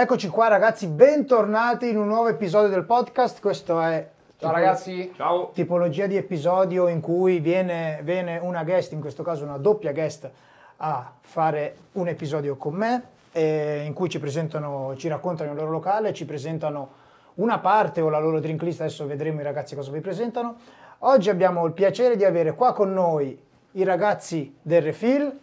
[0.00, 3.40] Eccoci qua ragazzi, bentornati in un nuovo episodio del podcast.
[3.40, 5.50] Questo è Ciao ragazzi, Ciao.
[5.52, 10.30] tipologia di episodio in cui viene, viene una guest, in questo caso una doppia guest,
[10.76, 15.72] a fare un episodio con me, eh, in cui ci presentano, ci raccontano il loro
[15.72, 16.90] locale, ci presentano
[17.34, 20.58] una parte o la loro drink list, adesso vedremo i ragazzi cosa vi presentano.
[20.98, 23.36] Oggi abbiamo il piacere di avere qua con noi
[23.72, 25.40] i ragazzi del Refill.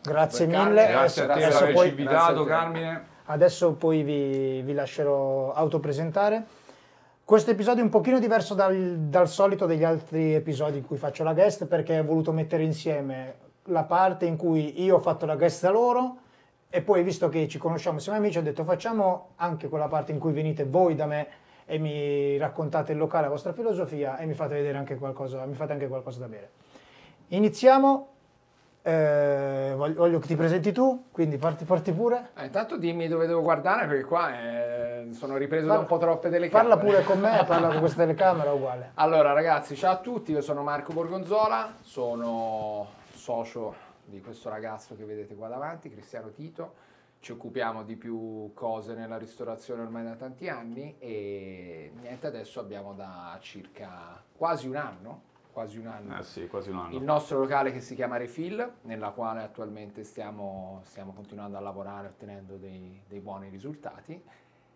[0.00, 0.80] Grazie Super mille.
[0.82, 2.46] Carmine, Grazie a te per averci invitato, grazie.
[2.46, 3.14] Carmine.
[3.26, 6.44] Adesso poi vi, vi lascerò autopresentare.
[7.24, 11.24] Questo episodio è un pochino diverso dal, dal solito degli altri episodi in cui faccio
[11.24, 13.34] la guest perché ho voluto mettere insieme
[13.64, 16.18] la parte in cui io ho fatto la guest da loro
[16.70, 20.20] e poi visto che ci conosciamo, siamo amici, ho detto facciamo anche quella parte in
[20.20, 21.26] cui venite voi da me
[21.64, 25.54] e mi raccontate il locale, la vostra filosofia e mi fate vedere anche qualcosa, mi
[25.54, 26.50] fate anche qualcosa da bere.
[27.28, 28.08] Iniziamo,
[28.86, 32.30] eh, voglio, voglio che ti presenti tu, quindi parti, parti pure.
[32.36, 35.98] Eh, intanto dimmi dove devo guardare perché qua eh, sono ripreso da Parla- un po'
[35.98, 36.68] troppe telecamere.
[36.68, 38.92] Parla pure con me, parla con questa telecamera uguale.
[38.94, 45.04] Allora ragazzi, ciao a tutti, io sono Marco Borgonzola, sono socio di questo ragazzo che
[45.04, 46.84] vedete qua davanti, Cristiano Tito.
[47.18, 52.92] Ci occupiamo di più cose nella ristorazione ormai da tanti anni e niente, adesso abbiamo
[52.92, 55.22] da circa quasi un anno,
[55.56, 56.94] quasi un anno Eh sì, quasi un anno.
[56.94, 62.08] il nostro locale che si chiama Refill, nella quale attualmente stiamo, stiamo continuando a lavorare
[62.08, 64.22] ottenendo dei, dei buoni risultati.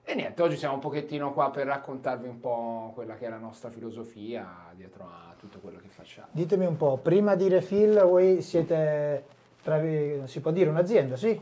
[0.03, 3.37] E niente, oggi siamo un pochettino qua per raccontarvi un po' quella che è la
[3.37, 6.28] nostra filosofia dietro a tutto quello che facciamo.
[6.31, 9.25] Ditemi un po', prima di Refill voi siete,
[9.62, 9.78] tra
[10.25, 11.39] si può dire, un'azienda, sì?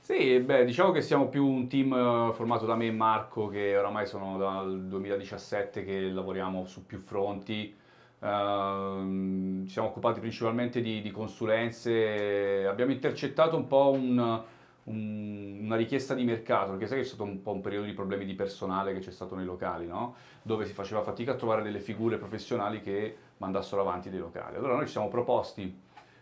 [0.00, 3.76] Sì, beh, diciamo che siamo più un team eh, formato da me e Marco, che
[3.76, 7.76] oramai sono dal 2017 che lavoriamo su più fronti.
[8.20, 14.42] Ehm, ci siamo occupati principalmente di, di consulenze, abbiamo intercettato un po' un-
[14.84, 17.92] un- una richiesta di mercato, perché sai che è stato un po' un periodo di
[17.92, 20.14] problemi di personale che c'è stato nei locali, no?
[20.42, 24.56] Dove si faceva fatica a trovare delle figure professionali che mandassero avanti dei locali.
[24.56, 25.62] Allora noi ci siamo proposti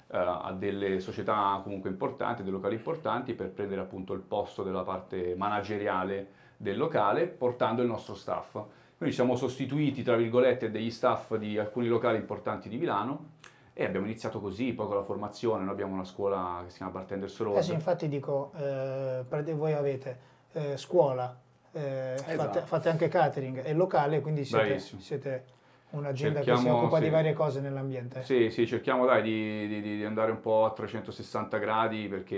[0.08, 4.82] eh, a delle società comunque importanti, dei locali importanti per prendere appunto il posto della
[4.82, 8.58] parte manageriale del locale portando il nostro staff.
[8.96, 13.32] Quindi ci siamo sostituiti, tra virgolette, degli staff di alcuni locali importanti di Milano
[13.74, 16.92] e abbiamo iniziato così, poi con la formazione, noi abbiamo una scuola che si chiama
[16.92, 17.58] Bartenders Road.
[17.58, 20.18] Eh sì, infatti dico, eh, voi avete
[20.52, 21.38] eh, scuola,
[21.72, 22.60] eh, fate, Esatto.
[22.60, 25.44] fate anche catering e locale, quindi siete, siete
[25.90, 27.10] un'azienda che si Cerchiamo, occupa di sì.
[27.10, 28.22] varie cose nell'ambiente.
[28.22, 32.36] Sì, sì, cerchiamo dai di, di- di andare un po' a 360 gradi perché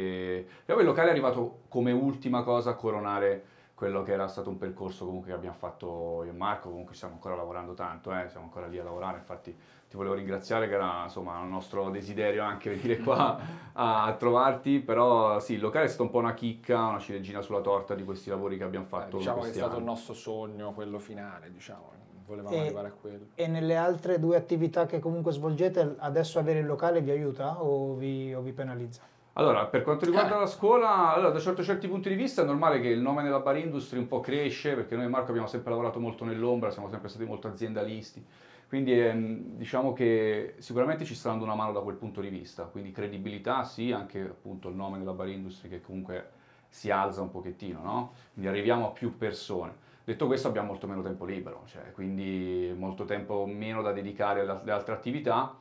[0.67, 3.45] e poi il locale è arrivato come ultima cosa a coronare
[3.79, 7.15] quello che era stato un percorso comunque che abbiamo fatto io e Marco, comunque stiamo
[7.15, 9.57] ancora lavorando tanto, eh, siamo ancora lì a lavorare, infatti
[9.89, 13.39] ti volevo ringraziare che era insomma un nostro desiderio anche venire qua
[13.75, 17.41] a, a trovarti, però sì, il locale è stato un po' una chicca, una ciliegina
[17.41, 19.85] sulla torta di questi lavori che abbiamo Eh, fatto in diciamo che è stato il
[19.85, 21.93] nostro sogno, quello finale, diciamo,
[22.27, 23.27] volevamo E- arrivare a quello.
[23.37, 27.95] E nelle altre due attività che comunque svolgete, adesso avere il locale vi aiuta o
[27.95, 29.03] vi, o vi penalizza?
[29.39, 30.41] Allora, per quanto riguarda Eh.
[30.41, 33.39] la scuola, allora, da certi, certi punti di vista è normale che il nome della
[33.39, 36.89] bar industry un po' cresce, perché noi e Marco abbiamo sempre lavorato molto nell'ombra, siamo
[36.89, 38.25] sempre stati molto aziendalisti,
[38.67, 42.65] quindi ehm, diciamo che sicuramente ci sta dando una mano da quel punto di vista,
[42.65, 46.31] quindi credibilità sì, anche appunto il nome della bar industry che comunque
[46.69, 48.13] si alza un pochettino, no?
[48.33, 49.87] Quindi arriviamo a più persone.
[50.03, 54.73] Detto questo abbiamo molto meno tempo libero, cioè, quindi molto tempo meno da dedicare alle
[54.73, 55.55] altre attività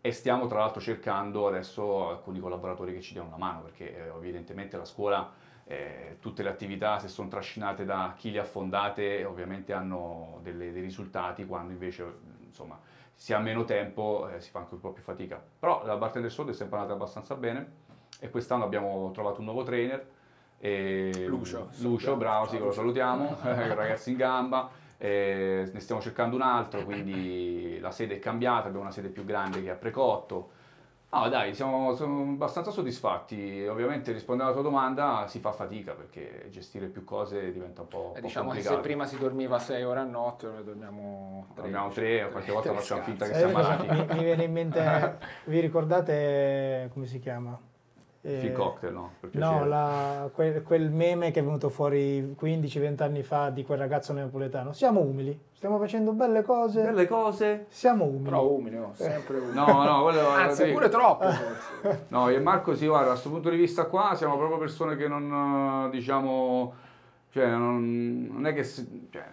[0.00, 4.08] e stiamo tra l'altro cercando adesso alcuni collaboratori che ci diano una mano perché eh,
[4.16, 5.30] evidentemente la scuola,
[5.64, 10.72] eh, tutte le attività se sono trascinate da chi le ha fondate ovviamente hanno delle-
[10.72, 12.04] dei risultati quando invece
[12.44, 12.78] insomma
[13.14, 15.40] si ha meno tempo eh, si fa anche un po' più fatica.
[15.58, 17.72] Però la Bartender Sud è sempre andata abbastanza bene
[18.18, 20.08] e quest'anno abbiamo trovato un nuovo trainer.
[20.58, 21.68] E Lucio.
[21.80, 24.70] Lucio, bravo, sì, lo salutiamo, ragazzi in gamba.
[25.02, 29.24] Eh, ne stiamo cercando un altro, quindi la sede è cambiata, abbiamo una sede più
[29.24, 30.50] grande che ha precotto.
[31.12, 33.66] No, dai, siamo, siamo abbastanza soddisfatti.
[33.66, 38.12] Ovviamente rispondendo alla tua domanda si fa fatica perché gestire più cose diventa un po',
[38.14, 38.80] Eh, po' diciamo che se complicato.
[38.80, 41.62] prima si dormiva 6 ore a notte, ora dormiamo 3.
[41.62, 43.86] Dormiamo tre, qualche volta facciamo finta che Eh, siamo cosa- malati.
[43.88, 47.58] mi, mi viene in mente, vi ricordate come si chiama?
[48.22, 49.12] Eh, Phil Cocktail, no?
[49.18, 53.78] Per No, la- quel, quel meme che è venuto fuori 15-20 anni fa di quel
[53.78, 54.74] ragazzo napoletano.
[54.74, 57.64] Siamo umili, stiamo facendo belle cose, Belle cose.
[57.68, 58.24] siamo umili.
[58.24, 58.90] Però umile, no?
[58.92, 59.54] sempre umile.
[59.54, 60.72] No, no, quello Anzi, sì.
[60.72, 62.04] pure troppo forse.
[62.08, 64.96] No, io e Marco sì, guarda, da questo punto di vista qua siamo proprio persone
[64.96, 66.74] che non, eh, diciamo,
[67.30, 69.24] cioè non, non è che, si- cioè,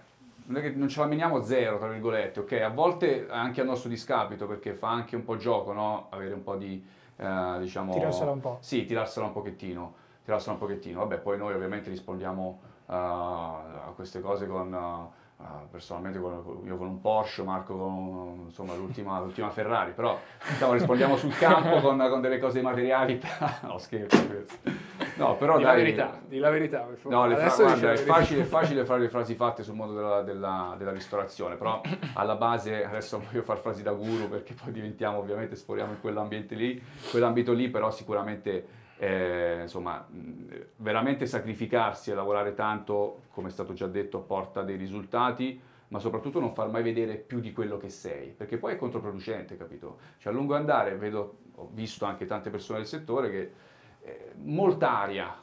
[0.46, 2.52] non è che non ce la meniamo a zero, tra virgolette, ok?
[2.62, 6.08] A volte anche a nostro discapito, perché fa anche un po' gioco, no?
[6.12, 6.82] Avere un po' di,
[7.18, 7.94] eh, diciamo...
[7.94, 8.58] Tirarsela un po'.
[8.62, 9.94] Sì, tirarsela un pochettino,
[10.24, 11.00] tirarsela un pochettino.
[11.00, 14.74] Vabbè, poi noi ovviamente rispondiamo uh, queste cose con...
[14.74, 20.20] Uh, Uh, personalmente con, io con un Porsche, Marco con insomma, l'ultima, l'ultima, Ferrari, però
[20.50, 23.22] diciamo, rispondiamo sul campo con, con, delle cose materiali.
[23.62, 24.58] no, scherzo, scherzo.
[25.18, 26.88] No, però di dai, la verità, di la verità.
[26.88, 30.76] No, fra- guarda, è, facile, è facile fare le frasi fatte sul mondo della, della,
[30.76, 31.82] della, ristorazione, però
[32.14, 36.02] alla base, adesso non voglio fare frasi da guru perché poi diventiamo, ovviamente sforiamo in
[36.02, 36.82] quell'ambiente lì,
[37.12, 38.66] quell'ambito lì, però sicuramente
[38.98, 40.06] eh, insomma,
[40.78, 45.60] veramente sacrificarsi e lavorare tanto, come è stato già detto, porta dei risultati,
[45.90, 49.56] ma soprattutto non far mai vedere più di quello che sei, perché poi è controproducente,
[49.56, 50.00] capito?
[50.18, 53.52] Cioè a lungo andare vedo, ho visto anche tante persone del settore che
[54.02, 55.34] eh, molta aria,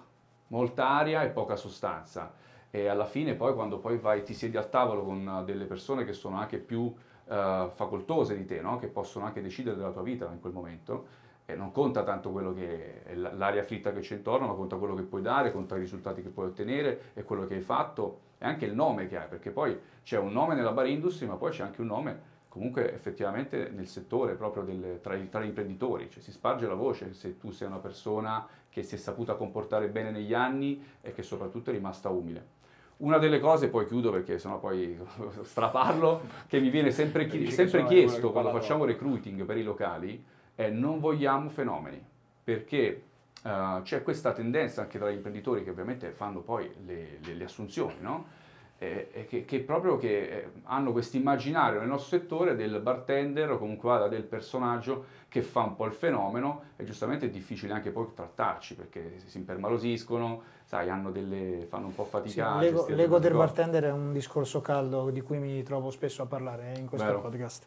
[0.48, 2.42] molta aria e poca sostanza.
[2.70, 6.12] E alla fine poi quando poi vai, ti siedi al tavolo con delle persone che
[6.12, 6.92] sono anche più
[7.28, 8.78] eh, facoltose di te, no?
[8.78, 11.06] che possono anche decidere della tua vita in quel momento,
[11.46, 14.94] e non conta tanto quello che è l'aria fritta che c'è intorno, ma conta quello
[14.94, 18.46] che puoi dare, conta i risultati che puoi ottenere e quello che hai fatto e
[18.46, 21.50] anche il nome che hai, perché poi c'è un nome nella bar industry, ma poi
[21.50, 26.22] c'è anche un nome comunque effettivamente nel settore proprio del, tra, tra, gli imprenditori, cioè
[26.22, 30.12] si sparge la voce se tu sei una persona che si è saputa comportare bene
[30.12, 32.62] negli anni e che soprattutto è rimasta umile.
[32.98, 34.96] Una delle cose, poi chiudo perché sennò poi
[35.42, 40.24] straparlo, che mi viene sempre, chi- sempre chiesto quando facciamo recruiting per i locali,
[40.54, 42.02] è non vogliamo fenomeni,
[42.42, 43.02] perché
[43.42, 47.44] uh, c'è questa tendenza anche tra gli imprenditori che ovviamente fanno poi le, le, le
[47.44, 48.42] assunzioni, no?
[48.76, 53.58] E, che, che, proprio che eh, hanno questo immaginario nel nostro settore del bartender o
[53.58, 57.90] comunque vada del personaggio che fa un po' il fenomeno e giustamente è difficile anche
[57.90, 62.58] poi trattarci perché si impermalosiscono, sai, delle, fanno un po' fatica.
[62.58, 66.26] Sì, l'ego, l'ego del bartender è un discorso caldo di cui mi trovo spesso a
[66.26, 67.20] parlare in questo Vero.
[67.20, 67.66] podcast.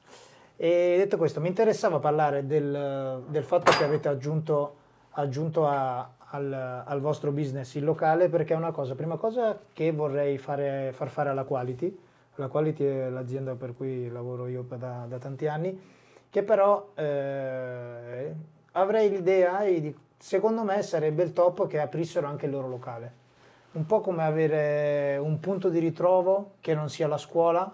[0.59, 4.75] E detto questo, mi interessava parlare del, del fatto che avete aggiunto,
[5.11, 9.91] aggiunto a, al, al, vostro business il locale perché è una cosa, prima cosa che
[9.91, 11.95] vorrei fare, far fare alla Quality,
[12.35, 15.79] la Quality è l'azienda per cui lavoro io da, da tanti anni,
[16.27, 18.33] che però eh,
[18.71, 19.63] avrei l'idea
[20.17, 23.25] secondo me sarebbe il top che aprissero anche il loro locale.
[23.73, 27.71] Un po' come avere un punto di ritrovo che non sia la scuola,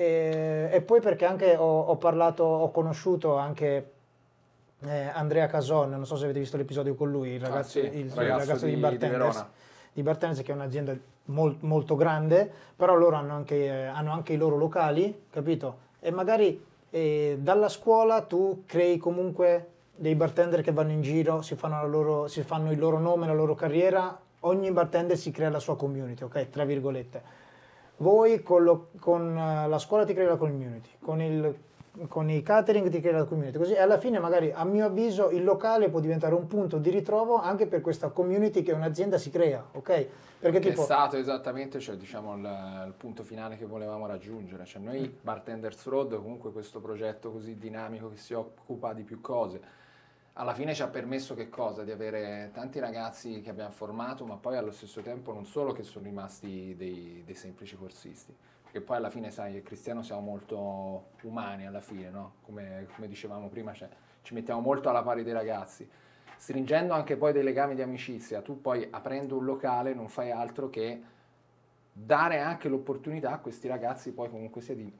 [0.00, 3.90] e, e poi perché anche ho, ho, parlato, ho conosciuto anche
[4.80, 7.98] eh, Andrea Cason, non so se avete visto l'episodio con lui, il ragazzo, ah, sì,
[7.98, 9.46] il, ragazzo, il ragazzo di, di Bartenders.
[9.92, 14.32] Di Bartenders che è un'azienda mol, molto grande, però loro hanno anche, eh, hanno anche,
[14.32, 15.76] i loro locali, capito?
[16.00, 21.56] E magari eh, dalla scuola tu crei comunque dei bartender che vanno in giro, si
[21.56, 25.58] fanno, loro, si fanno il loro nome, la loro carriera, ogni bartender si crea la
[25.58, 26.48] sua community, ok?
[26.48, 27.39] Tra virgolette
[28.00, 31.54] voi con, lo, con eh, la scuola ti crea la community, con, il,
[32.08, 35.44] con i catering ti crea la community, così alla fine magari a mio avviso il
[35.44, 39.64] locale può diventare un punto di ritrovo anche per questa community che un'azienda si crea,
[39.72, 40.06] ok?
[40.40, 40.80] Perché che tipo...
[40.80, 45.86] è stato esattamente cioè, diciamo, il, il, punto finale che volevamo raggiungere, cioè noi Bartenders
[45.86, 49.60] Road comunque questo progetto così dinamico che si occupa di più cose,
[50.40, 51.84] alla fine ci ha permesso che cosa?
[51.84, 55.82] Di avere tanti ragazzi che abbiamo formato, ma poi allo stesso tempo non solo che
[55.82, 61.66] sono rimasti dei, dei semplici corsisti, perché poi alla fine, sai, Cristiano siamo molto umani
[61.66, 62.36] alla fine, no?
[62.40, 63.90] Come, come dicevamo prima, cioè,
[64.22, 65.86] ci mettiamo molto alla pari dei ragazzi.
[66.38, 70.70] Stringendo anche poi dei legami di amicizia, tu poi aprendo un locale non fai altro
[70.70, 71.02] che
[71.92, 74.90] dare anche l'opportunità a questi ragazzi poi comunque sia di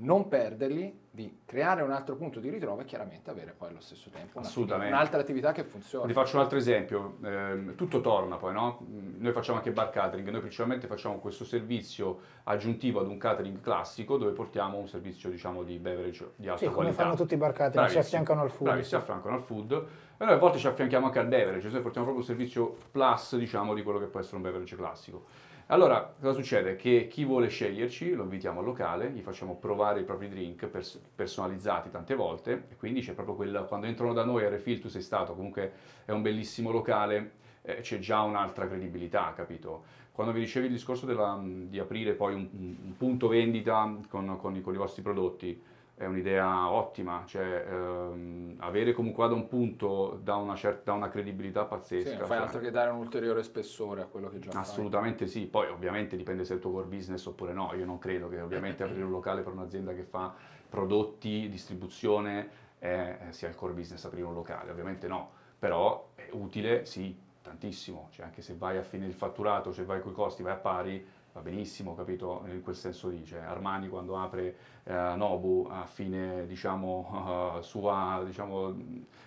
[0.00, 4.08] non perderli, di creare un altro punto di ritrovo e chiaramente avere poi allo stesso
[4.10, 6.06] tempo un'altra attività che funziona.
[6.06, 8.86] Ti faccio un altro esempio, eh, tutto torna poi, no?
[8.86, 14.16] Noi facciamo anche bar catering, noi principalmente facciamo questo servizio aggiuntivo ad un catering classico
[14.16, 16.74] dove portiamo un servizio diciamo di beverage di alta sì, qualità.
[16.74, 18.68] come fanno tutti i bar catering, si affiancano al food.
[18.68, 19.86] Bravi, si affiancano al food.
[20.20, 23.36] E noi a volte ci affianchiamo anche al beverage, cioè portiamo proprio un servizio plus
[23.36, 25.24] diciamo di quello che può essere un beverage classico.
[25.70, 26.76] Allora, cosa succede?
[26.76, 30.98] Che chi vuole sceglierci lo invitiamo al locale, gli facciamo provare i propri drink pers-
[31.14, 34.88] personalizzati tante volte e quindi c'è proprio quella, quando entrano da noi a Refill tu
[34.88, 35.72] sei stato, comunque
[36.06, 39.84] è un bellissimo locale, eh, c'è già un'altra credibilità, capito?
[40.10, 44.60] Quando vi dicevi il discorso della, di aprire poi un, un punto vendita con, con,
[44.62, 45.60] con i vostri prodotti,
[45.98, 51.64] è un'idea ottima, cioè ehm, avere comunque da un punto da una, certa, una credibilità
[51.64, 52.10] pazzesca.
[52.10, 55.24] Sì, non fai cioè, altro che dare un ulteriore spessore a quello che già Assolutamente
[55.26, 55.28] fai.
[55.28, 58.28] sì, poi ovviamente dipende se è il tuo core business oppure no, io non credo
[58.28, 60.32] che ovviamente aprire un locale per un'azienda che fa
[60.68, 66.84] prodotti, distribuzione, eh, sia il core business aprire un locale, ovviamente no, però è utile
[66.84, 70.44] sì, tantissimo, cioè anche se vai a fine il fatturato, se vai con i costi,
[70.44, 72.44] vai a pari, va benissimo, capito?
[72.46, 78.22] In quel senso lì, cioè Armani quando apre eh, Nobu a fine, diciamo, uh, sua,
[78.24, 78.74] diciamo,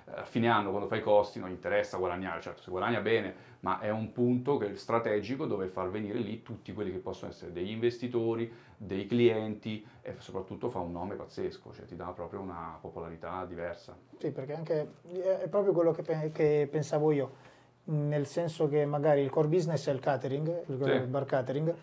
[0.06, 3.80] a fine anno quando fa i costi non interessa guadagnare, certo se guadagna bene, ma
[3.80, 7.70] è un punto che, strategico dove far venire lì tutti quelli che possono essere degli
[7.70, 13.46] investitori, dei clienti e soprattutto fa un nome pazzesco, cioè ti dà proprio una popolarità
[13.46, 13.96] diversa.
[14.18, 14.94] Sì, perché anche
[15.42, 17.50] è proprio quello che, che pensavo io,
[17.84, 21.08] nel senso che magari il core business è il catering, il sì.
[21.08, 21.74] bar catering,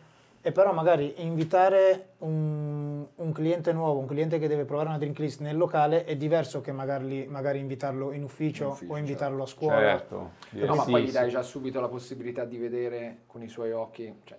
[0.49, 5.19] e però magari invitare un, un, cliente nuovo, un cliente che deve provare una drink
[5.19, 9.43] list nel locale è diverso che magari, magari invitarlo in ufficio, in ufficio, o invitarlo
[9.43, 9.79] a scuola.
[9.79, 10.31] Certo.
[10.53, 14.11] No, ma poi gli dai già subito la possibilità di vedere con i suoi occhi
[14.25, 14.39] cioè,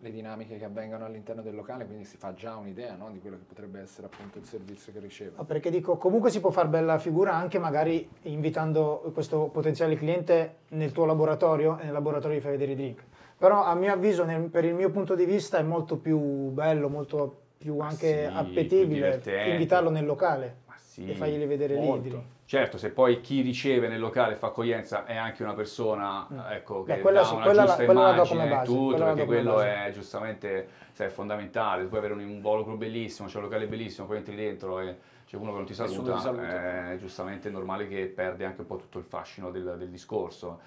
[0.00, 3.38] le dinamiche che avvengono all'interno del locale, quindi si fa già un'idea no, di quello
[3.38, 5.32] che potrebbe essere appunto il servizio che riceve.
[5.38, 10.56] No, perché dico, comunque si può fare bella figura anche magari invitando questo potenziale cliente
[10.68, 13.02] nel tuo laboratorio e nel laboratorio gli fai vedere i drink
[13.38, 16.88] però a mio avviso, nel, per il mio punto di vista, è molto più bello,
[16.88, 22.08] molto più anche sì, appetibile invitarlo nel locale sì, e fargli vedere molto.
[22.08, 22.34] lì.
[22.46, 26.38] Certo, se poi chi riceve nel locale fa accoglienza è anche una persona mm.
[26.52, 29.90] ecco, che Beh, quella, dà una quella, giusta quella immagine e tutto, perché quello è
[29.92, 31.82] giustamente cioè, fondamentale.
[31.82, 35.36] Tu puoi avere un involucro bellissimo, c'è un locale bellissimo, poi entri dentro e c'è
[35.36, 36.92] uno che non ti saluta, saluta.
[36.92, 40.60] è giustamente normale che perde anche un po' tutto il fascino del, del discorso.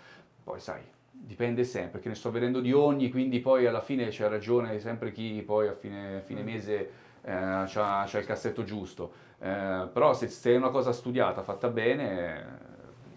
[0.43, 0.81] Poi sai,
[1.11, 5.11] dipende sempre, perché ne sto vedendo di ogni, quindi poi alla fine c'è ragione sempre
[5.11, 6.45] chi poi a fine, fine mm.
[6.45, 9.27] mese eh, ha il cassetto giusto.
[9.39, 12.45] Eh, però se, se, è una cosa studiata, fatta bene,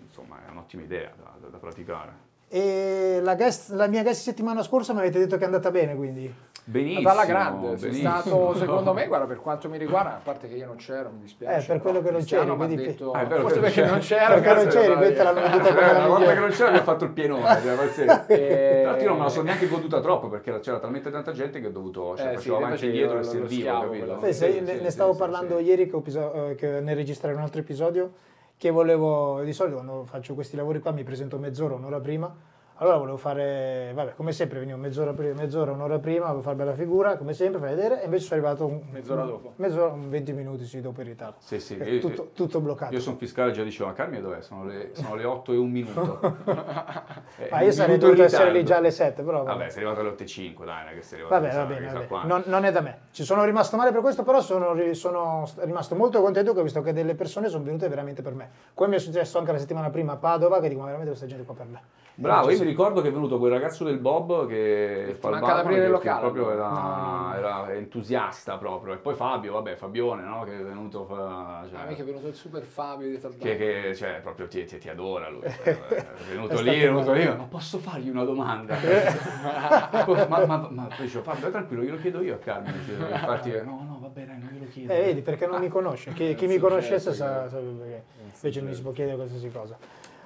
[0.03, 2.31] insomma è un'ottima idea da, da, da praticare.
[2.49, 5.97] E la, guest, la mia guest settimana scorsa mi avete detto che è andata bene,
[5.97, 6.51] quindi...
[6.65, 7.09] Benissimo.
[7.09, 10.67] Dalla grande, sei stato secondo me, guarda, per quanto mi riguarda, a parte che io
[10.67, 11.65] non c'ero, mi dispiace.
[11.65, 14.41] Eh, per quello che non c'eri, quindi detto, ah, forse perché non c'ero.
[14.41, 17.05] Perché non poi te l'hanno venduta come la volta che non c'era mi ha fatto
[17.05, 17.43] il pienone,
[17.93, 18.81] cioè, e...
[18.83, 21.61] Tra l'altro io non me la sono neanche goduta troppo perché c'era talmente tanta gente
[21.61, 24.19] che ho dovuto, cioè, eh, facevo sì, avanti e dietro e servivo, capito?
[24.23, 28.13] Sì, sì, ne, ne stavo parlando ieri che, eh, che ne registrare un altro episodio
[28.57, 32.33] che volevo, di solito quando faccio questi lavori qua mi presento mezz'ora, un'ora prima
[32.77, 36.75] allora volevo fare, vabbè, come sempre venivo mezz'ora, prima, mezz'ora un'ora prima, volevo fare bella
[36.75, 39.53] figura, come sempre, fai vedere, e invece sono arrivato un, mezz'ora dopo.
[39.57, 41.37] Mezz'ora, 20 minuti sì, dopo in ritardo.
[41.39, 41.77] Sì, sì.
[41.77, 42.93] Io, tutto, tutto, bloccato.
[42.93, 44.41] Io sono fiscale già dicevo, ma Carmine dov'è?
[44.41, 46.21] Sono le, sono le 8 e un minuto.
[47.39, 49.45] eh, ma io sarei dovuto essere lì già alle 7, però...
[49.45, 52.01] Vabbè, sei arrivato alle 8 e 5, dai, che sei arrivato Vabbè, va bene, va
[52.01, 52.27] bene.
[52.27, 52.99] Non, non, è da me.
[53.13, 56.81] Ci sono rimasto male per questo, però sono, sono rimasto molto contento che ho visto
[56.81, 58.51] che delle persone sono venute veramente per me.
[58.75, 61.29] Come mi è successo anche la settimana prima a Padova, che dico, ma veramente questa
[61.29, 61.83] gente qua per me.
[62.15, 65.67] Bravo, io mi ricordo che è venuto quel ragazzo del Bob che fa il bar,
[65.67, 67.35] che, che proprio era, no.
[67.35, 68.95] era, entusiasta proprio.
[68.95, 70.45] E poi Fabio, vabbè, Fabione, no?
[70.45, 71.05] Che è venuto...
[71.05, 73.19] Fa, cioè, ah, che è venuto il super Fabio di.
[73.39, 75.43] Che, che cioè, proprio ti, ti, ti adora lui.
[75.43, 78.77] Cioè, è venuto lì, è venuto lì, ma posso fargli una domanda?
[80.29, 82.77] ma, ma, ma poi dicevo, Fabio, tranquillo, glielo chiedo io a Carmine.
[82.87, 84.93] Infatti, no, no, va bene, non glielo chiedo.
[84.93, 86.13] Eh, vedi, perché non mi conosce.
[86.13, 88.05] Chi, chi mi conoscesse sa, sa perché.
[88.35, 89.77] Invece non mi si può chiedere qualsiasi cosa.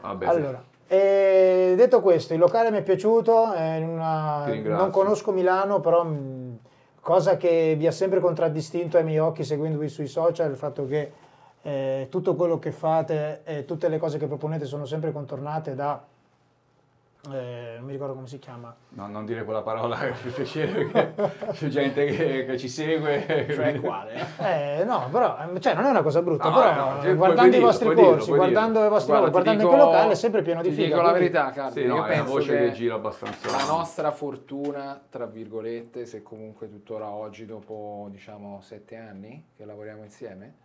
[0.00, 0.75] Vabbè, allora, sì.
[0.88, 4.44] E detto questo, il locale mi è piaciuto, è una...
[4.76, 6.58] non conosco Milano, però mh,
[7.00, 11.12] cosa che vi ha sempre contraddistinto ai miei occhi seguendovi sui social, il fatto che
[11.62, 16.00] eh, tutto quello che fate e tutte le cose che proponete sono sempre contornate da
[17.32, 18.74] eh, non mi ricordo come si chiama.
[18.90, 23.46] No, non dire quella parola che mi piacere perché c'è gente che, che, ci segue.
[23.50, 24.26] Cioè quale?
[24.38, 27.60] Eh, no, però cioè, non è una cosa brutta, no, però no, cioè, guardando i
[27.60, 30.62] vostri dirlo, corsi, guardando i vostri Guarda, guardando dico, anche il locale è sempre pieno
[30.62, 30.82] di figa.
[30.82, 33.50] Ti dico la verità, Carlo, sì, no, io penso voce che, che gira abbastanza.
[33.50, 40.02] La nostra fortuna, tra virgolette, se comunque tuttora oggi, dopo diciamo sette anni che lavoriamo
[40.02, 40.64] insieme,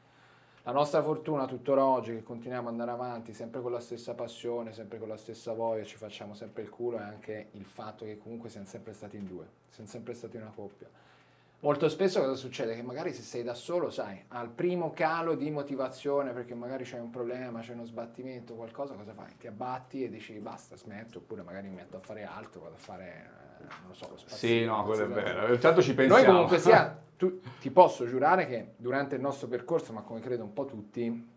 [0.63, 4.73] la nostra fortuna tuttora oggi che continuiamo ad andare avanti sempre con la stessa passione,
[4.73, 8.19] sempre con la stessa voglia, ci facciamo sempre il culo è anche il fatto che
[8.19, 10.87] comunque siamo sempre stati in due, siamo sempre stati una coppia.
[11.61, 12.75] Molto spesso cosa succede?
[12.75, 16.99] Che magari se sei da solo, sai, al primo calo di motivazione perché magari c'è
[16.99, 19.37] un problema, c'è uno sbattimento, qualcosa, cosa fai?
[19.37, 22.79] Ti abbatti e dici basta, smetto, oppure magari mi metto a fare altro, vado a
[22.79, 24.47] fare, eh, non lo so, lo spazio.
[24.47, 25.57] Sì, no, quello è vero.
[25.57, 26.23] Tanto ci pensiamo.
[26.23, 30.43] Noi comunque sia tu, ti posso giurare che durante il nostro percorso, ma come credo
[30.43, 31.29] un po' tutti,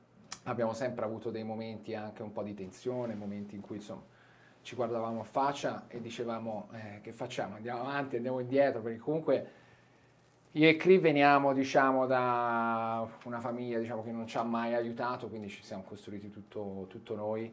[0.44, 4.02] abbiamo sempre avuto dei momenti anche un po' di tensione, momenti in cui insomma
[4.62, 9.50] ci guardavamo a faccia e dicevamo eh, che facciamo, andiamo avanti, andiamo indietro, perché comunque
[10.52, 15.28] io e Cri veniamo diciamo, da una famiglia diciamo, che non ci ha mai aiutato,
[15.28, 17.52] quindi ci siamo costruiti tutto, tutto noi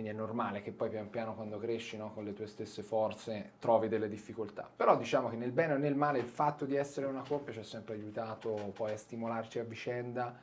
[0.00, 3.52] quindi è normale che poi pian piano quando cresci no, con le tue stesse forze
[3.58, 4.66] trovi delle difficoltà.
[4.74, 7.58] Però diciamo che nel bene o nel male il fatto di essere una coppia ci
[7.58, 10.34] ha sempre aiutato poi a stimolarci a vicenda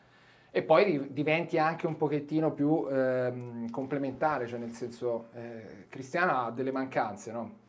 [0.51, 6.51] e poi diventi anche un pochettino più ehm, complementare, cioè nel senso eh, Cristiana ha
[6.51, 7.65] delle mancanze, no?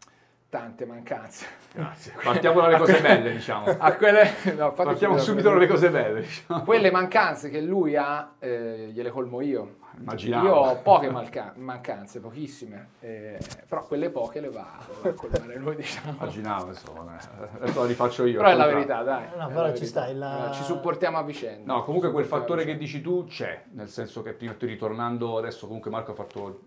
[0.51, 1.47] tante mancanze.
[1.73, 2.15] Grazie.
[2.23, 3.67] Partiamo dalle cose belle, diciamo.
[3.79, 6.21] A quelle, no, Partiamo subito dalle cose belle.
[6.21, 6.63] Diciamo.
[6.63, 9.77] Quelle mancanze che lui ha, eh, gliele colmo io.
[10.01, 10.47] Immaginavo.
[10.47, 13.39] Io ho poche malca- mancanze, pochissime, eh,
[13.69, 16.13] però quelle poche le va, le va a colmare lui, diciamo.
[16.13, 17.49] Immaginavo, insomma, eh.
[17.61, 18.39] adesso lo rifaccio io.
[18.39, 19.25] Però è la verità, dai.
[19.37, 19.87] No, però la ci verità.
[19.87, 21.73] sta, il- Eh, Ci supportiamo a vicenda.
[21.73, 25.67] No, comunque quel fattore che dici tu c'è, nel senso che prima tu ritornando adesso
[25.67, 26.61] comunque Marco ha fatto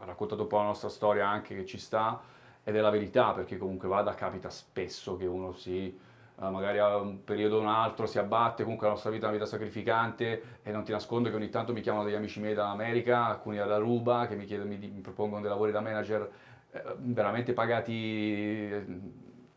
[0.00, 2.20] ha raccontato un po' la nostra storia anche che ci sta
[2.62, 5.98] ed è la verità perché comunque vada capita spesso che uno si
[6.38, 9.38] magari a un periodo o un altro si abbatte, comunque la nostra vita è una
[9.38, 13.26] vita sacrificante e non ti nascondo che ogni tanto mi chiamano degli amici miei dall'America,
[13.26, 16.30] alcuni dalla Ruba che mi, chiedono, mi, mi propongono dei lavori da manager
[16.70, 18.84] eh, veramente pagati eh,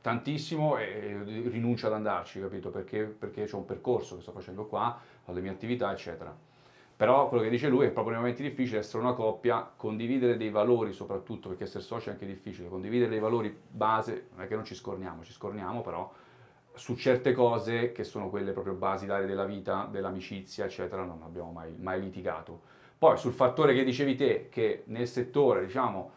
[0.01, 2.71] tantissimo e rinuncio ad andarci, capito?
[2.71, 6.35] Perché, perché c'è un percorso che sto facendo qua, ho le mie attività, eccetera.
[6.95, 10.49] Però quello che dice lui è proprio nei momenti difficili essere una coppia, condividere dei
[10.49, 14.55] valori soprattutto, perché essere soci è anche difficile, condividere dei valori base, non è che
[14.55, 16.11] non ci scorniamo, ci scorniamo però
[16.73, 21.73] su certe cose che sono quelle proprio basilari della vita, dell'amicizia, eccetera, non abbiamo mai,
[21.77, 22.61] mai litigato.
[22.97, 26.11] Poi sul fattore che dicevi te, che nel settore, diciamo,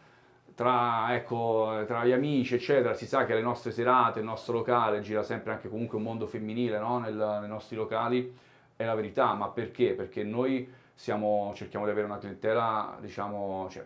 [0.55, 5.01] tra, ecco, tra gli amici, eccetera, si sa che alle nostre serate, il nostro locale
[5.01, 6.99] gira sempre anche comunque un mondo femminile no?
[6.99, 8.33] Nel- nei nostri locali,
[8.75, 9.93] è la verità, ma perché?
[9.93, 13.83] Perché noi siamo, cerchiamo di avere una clientela, diciamo, cioè,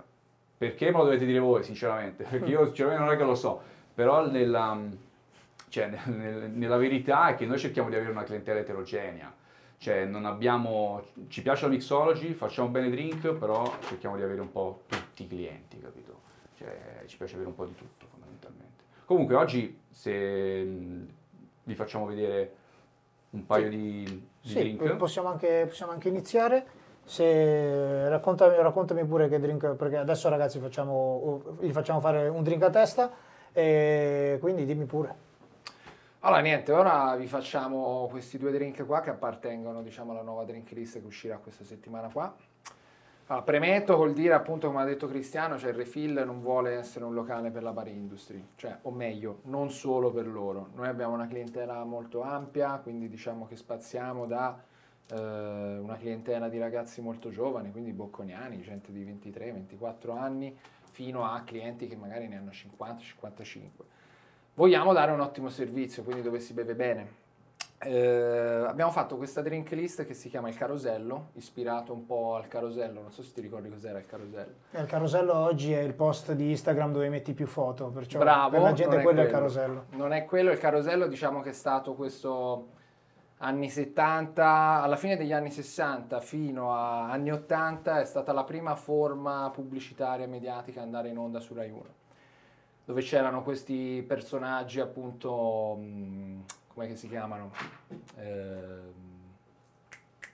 [0.58, 3.62] perché me lo dovete dire voi, sinceramente, perché io sinceramente non è che lo so,
[3.94, 4.78] però nella,
[5.70, 9.34] cioè, nel- nel- nella verità è che noi cerchiamo di avere una clientela eterogenea,
[9.78, 14.52] cioè non abbiamo, ci piace la mixology, facciamo bene drink, però cerchiamo di avere un
[14.52, 16.28] po' tutti i clienti, capito?
[16.58, 18.84] Cioè ci piace avere un po' di tutto fondamentalmente.
[19.06, 20.64] Comunque oggi se
[21.64, 22.54] vi facciamo vedere
[23.32, 24.96] un paio di, di Sì, drink.
[24.98, 26.66] possiamo anche, possiamo anche iniziare.
[27.06, 32.62] Se, raccontami, raccontami pure che drink, perché adesso ragazzi facciamo, gli facciamo fare un drink
[32.64, 33.12] a testa,
[33.52, 35.28] e quindi dimmi pure.
[36.22, 40.70] Allora, niente, ora vi facciamo questi due drink qua che appartengono, diciamo, alla nuova drink
[40.72, 42.36] list che uscirà questa settimana qua.
[43.28, 47.06] Allora, premetto col dire, appunto, come ha detto Cristiano, cioè il refill non vuole essere
[47.06, 50.72] un locale per la bar industry, cioè, o meglio, non solo per loro.
[50.76, 54.62] Noi abbiamo una clientela molto ampia, quindi diciamo che spaziamo da
[55.12, 60.53] eh, una clientela di ragazzi molto giovani, quindi bocconiani, gente di 23-24 anni,
[60.92, 63.68] fino a clienti che magari ne hanno 50-55.
[64.59, 67.13] Vogliamo dare un ottimo servizio, quindi dove si beve bene.
[67.81, 72.50] Eh, abbiamo fatto questa drink list che si chiama il carosello, ispirato un po' al
[72.50, 74.53] carosello, non so se ti ricordi cos'era il carosello.
[74.72, 78.59] Il carosello oggi è il post di Instagram dove metti più foto, perciò Bravo, per
[78.59, 79.85] la gente è quello è il carosello.
[79.91, 82.67] Non è quello, il carosello diciamo che è stato questo
[83.37, 88.75] anni 70, alla fine degli anni 60 fino a anni 80 è stata la prima
[88.75, 91.83] forma pubblicitaria mediatica ad andare in onda su Rai 1,
[92.90, 97.52] dove c'erano questi personaggi appunto, mh, come si chiamano?
[98.16, 98.94] Ehm,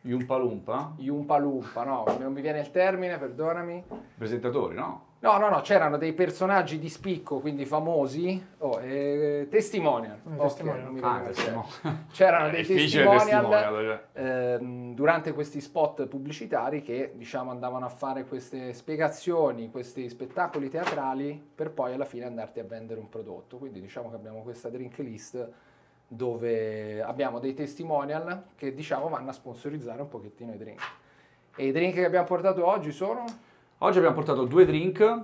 [0.04, 3.84] Yumpa Lumpa, Yumpa Lumpa, no, non mi viene il termine, perdonami.
[4.18, 5.15] presentatori, no?
[5.26, 10.20] No, no, no, c'erano dei personaggi di spicco, quindi famosi, oh, eh, testimonial.
[10.28, 10.84] Mm, Ok, testimonial.
[10.84, 12.06] non mi Ah, testimonial.
[12.14, 14.24] C'erano dei testimonial, testimonial, cioè.
[14.24, 21.44] ehm, durante questi spot pubblicitari che diciamo andavano a fare queste spiegazioni, questi spettacoli teatrali
[21.56, 23.58] per poi alla fine andarti a vendere un prodotto.
[23.58, 25.50] Quindi diciamo che abbiamo questa drink list
[26.08, 30.82] dove abbiamo dei testimonial che diciamo vanno a sponsorizzare un pochettino i drink.
[31.56, 33.26] E i drink che abbiamo portato oggi sono?
[33.80, 35.22] Oggi abbiamo portato due drink,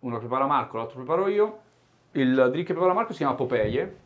[0.00, 1.60] uno prepara Marco, l'altro preparo io.
[2.12, 4.00] Il drink che prepara Marco si chiama Popeye.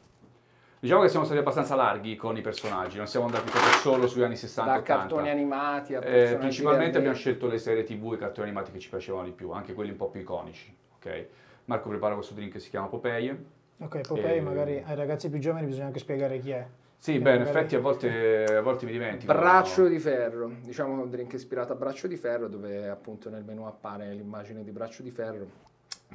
[0.79, 4.23] Diciamo che siamo stati abbastanza larghi con i personaggi, non siamo andati proprio solo sugli
[4.23, 4.99] anni 60 da 80.
[4.99, 8.79] cartoni animati a Eh, principalmente abbiamo scelto le serie tv e i cartoni animati che
[8.79, 10.73] ci piacevano di più, anche quelli un po' più iconici.
[10.97, 11.27] ok?
[11.65, 13.45] Marco prepara questo drink che si chiama Popeye.
[13.79, 16.65] Ok, Popeye E- magari ai ragazzi più giovani bisogna anche spiegare chi è.
[16.99, 19.33] Sì, beh, in effetti a volte, a volte mi dimentico.
[19.33, 23.65] Braccio di ferro, diciamo un drink ispirato a braccio di ferro dove appunto nel menu
[23.65, 25.47] appare l'immagine di braccio di ferro.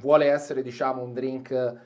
[0.00, 1.80] Vuole essere diciamo un drink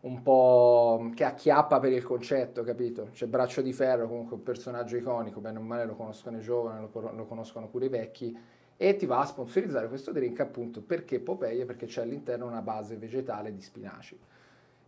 [0.00, 3.10] un po' che acchiappa per il concetto, capito?
[3.12, 6.88] C'è braccio di ferro, comunque un personaggio iconico, bene o male lo conoscono i giovani,
[6.92, 8.36] lo conoscono pure i vecchi
[8.76, 11.66] e ti va a sponsorizzare questo drink appunto perché Popeye?
[11.66, 14.18] Perché c'è all'interno una base vegetale di spinaci.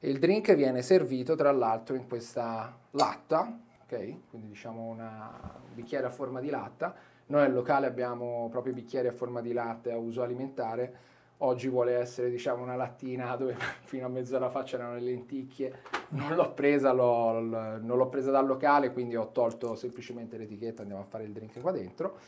[0.04, 4.16] Il drink viene servito tra l'altro in questa latta, ok?
[4.30, 6.92] Quindi diciamo una- un bicchiere a forma di latta.
[7.26, 11.10] Noi al locale abbiamo proprio i bicchieri a forma di latte a uso alimentare.
[11.38, 15.72] Oggi vuole essere diciamo una lattina dove fino a mezz'ora fa c'erano le lenticchie.
[16.10, 21.02] Non l'ho presa, l'ho- non l'ho presa dal locale, quindi ho tolto semplicemente l'etichetta, andiamo
[21.02, 22.18] a fare il drink qua dentro.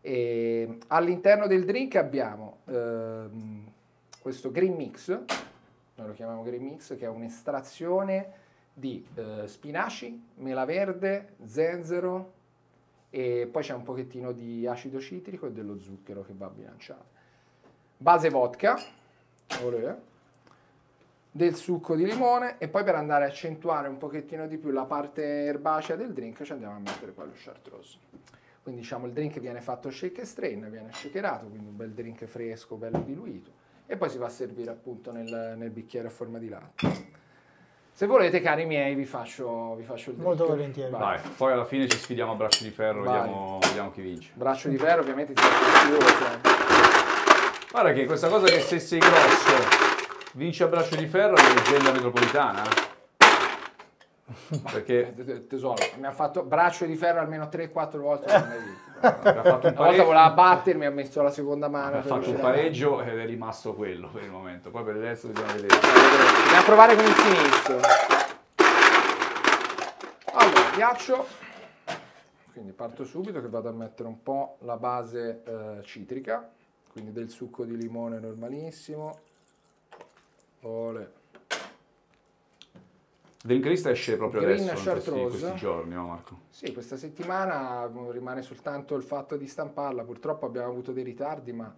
[0.00, 3.70] E all'interno del drink abbiamo ehm,
[4.20, 5.16] questo green mix,
[6.00, 8.32] noi lo chiamiamo green mix, che è un'estrazione
[8.72, 12.38] di eh, spinaci, mela verde, zenzero
[13.10, 17.18] e poi c'è un pochettino di acido citrico e dello zucchero che va a bilanciare.
[17.98, 18.80] Base vodka,
[19.62, 19.94] olè,
[21.32, 24.84] del succo di limone e poi per andare a accentuare un pochettino di più la
[24.84, 27.98] parte erbacea del drink ci andiamo a mettere poi lo chartreuse.
[28.62, 32.24] Quindi diciamo il drink viene fatto shake e strain, viene shakerato, quindi un bel drink
[32.24, 33.59] fresco, bello diluito
[33.90, 37.08] e poi si va a servire appunto nel, nel bicchiere a forma di latte.
[37.92, 40.28] Se volete, cari miei, vi faccio, vi faccio il drink.
[40.28, 40.92] Molto volentieri.
[40.92, 43.18] Vai, poi alla fine ci sfidiamo a braccio di ferro, Vai.
[43.18, 44.30] vediamo, vediamo chi vince.
[44.34, 45.96] Braccio di ferro, ovviamente si fa più,
[47.72, 49.54] Guarda che questa cosa che se sei grosso
[50.34, 52.62] vinci a braccio di ferro è una leggenda metropolitana.
[52.62, 54.60] eh.
[54.70, 58.38] Perché Tesoro, mi ha fatto braccio di ferro almeno 3-4 volte.
[58.38, 58.58] non l'hai
[59.00, 61.96] fatto un Una volta pareggio, voleva battermi, ha messo la seconda mano.
[61.98, 64.70] ha fatto un pareggio ed è rimasto quello per il momento.
[64.70, 65.74] Poi per il resto dobbiamo vedere.
[65.74, 67.80] Andiamo a provare con il sinistro.
[70.32, 71.26] Allora, ghiaccio.
[72.52, 76.50] Quindi parto subito che vado a mettere un po' la base eh, citrica,
[76.92, 79.18] quindi del succo di limone normalissimo.
[80.62, 81.12] Ole.
[83.42, 86.40] Drink List esce proprio Green adesso, in questi, questi giorni, no Marco?
[86.50, 90.04] Sì, questa settimana mm, rimane soltanto il fatto di stamparla.
[90.04, 91.74] Purtroppo abbiamo avuto dei ritardi, ma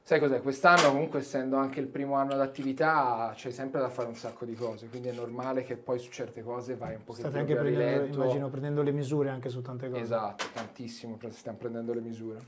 [0.00, 0.40] sai cos'è?
[0.40, 4.54] Quest'anno, comunque, essendo anche il primo anno d'attività, c'è sempre da fare un sacco di
[4.54, 4.86] cose.
[4.86, 7.64] Quindi è normale che poi su certe cose vai un pochettino State anche più a
[7.64, 8.22] prendendo, rilento.
[8.22, 10.00] immagino, prendendo le misure anche su tante cose.
[10.00, 12.38] Esatto, tantissimo, stiamo prendendo le misure.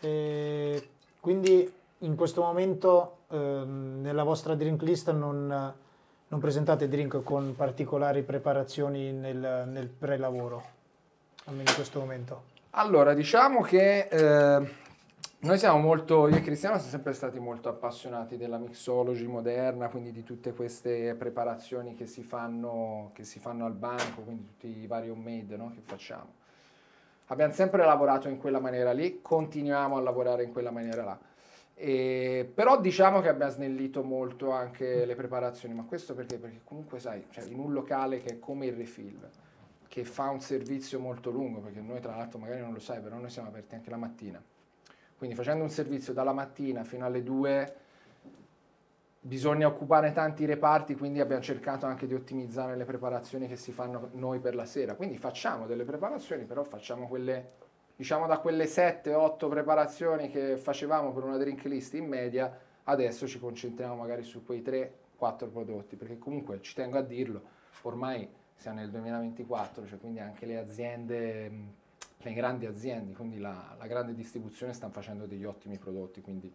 [0.00, 0.88] E
[1.20, 5.74] quindi in questo momento ehm, nella vostra drink list non,
[6.34, 10.64] non presentate drink con particolari preparazioni nel, nel pre-lavoro,
[11.44, 12.42] almeno in questo momento.
[12.70, 14.70] Allora, diciamo che eh,
[15.38, 20.10] noi siamo molto, io e Cristiano siamo sempre stati molto appassionati della mixology moderna, quindi
[20.10, 24.88] di tutte queste preparazioni che si fanno, che si fanno al banco, quindi tutti i
[24.88, 26.32] vari homemade no, che facciamo.
[27.26, 31.18] Abbiamo sempre lavorato in quella maniera lì, continuiamo a lavorare in quella maniera là.
[31.76, 36.38] E- però diciamo che abbiamo snellito molto anche le preparazioni, ma questo perché?
[36.38, 39.28] Perché comunque sai, cioè, in un locale che è come il refill,
[39.88, 43.16] che fa un servizio molto lungo, perché noi tra l'altro magari non lo sai, però
[43.18, 44.42] noi siamo aperti anche la mattina.
[45.16, 47.74] Quindi facendo un servizio dalla mattina fino alle 2
[49.26, 54.10] bisogna occupare tanti reparti, quindi abbiamo cercato anche di ottimizzare le preparazioni che si fanno
[54.12, 54.94] noi per la sera.
[54.96, 57.52] Quindi facciamo delle preparazioni, però facciamo quelle,
[57.96, 63.38] diciamo da quelle 7-8 preparazioni che facevamo per una drink list in media, adesso ci
[63.38, 67.42] concentriamo magari su quei 3-4 prodotti, perché comunque ci tengo a dirlo,
[67.82, 71.52] ormai siamo nel 2024, cioè quindi anche le aziende,
[72.18, 76.52] le grandi aziende, quindi la, la grande distribuzione stanno facendo degli ottimi prodotti, quindi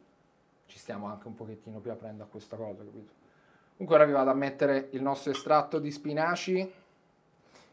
[0.65, 3.13] ci stiamo anche un pochettino più aprendo a questa cosa, capito?
[3.77, 6.71] Comunque ora vi vado a mettere il nostro estratto di spinaci,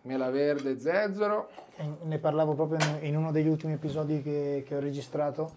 [0.06, 1.48] mela verde e zenzero.
[1.76, 5.52] E Ne parlavo proprio in- uno degli ultimi episodi che, che ho registrato,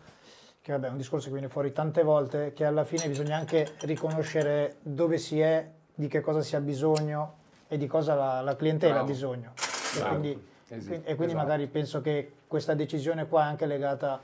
[0.62, 3.76] che vabbè è un discorso che viene fuori tante volte, che alla fine bisogna anche
[3.82, 8.56] riconoscere dove si è, di che cosa si ha bisogno e di cosa la, la
[8.56, 9.08] clientela Bravo.
[9.08, 9.54] ha bisogno.
[9.56, 10.10] E Bravo.
[10.20, 11.36] quindi, e quindi esatto.
[11.36, 14.20] magari penso che questa decisione qua è anche legata,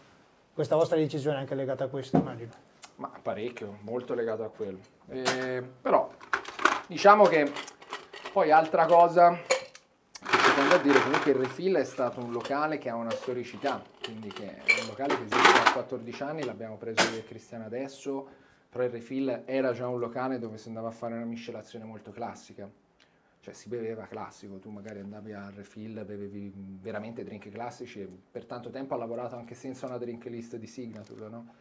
[0.54, 2.52] questa vostra decisione è anche legata a questo, immagino.
[2.98, 4.80] Ma parecchio, molto legato a quello.
[5.10, 6.10] Eh, però
[6.88, 7.52] diciamo che
[8.32, 9.38] poi altra cosa
[10.56, 14.30] tengo a dire, comunque il Refill è stato un locale che ha una storicità, quindi
[14.30, 18.26] che è un locale che esiste da 14 anni, l'abbiamo preso io e Cristiano adesso,
[18.70, 22.12] però il Refill era già un locale dove si andava a fare una miscelazione molto
[22.12, 22.70] classica.
[23.42, 28.46] Cioè si beveva classico, tu magari andavi al refill, bevevi veramente drink classici e per
[28.46, 31.54] tanto tempo ha lavorato anche senza una drink list di signature, no?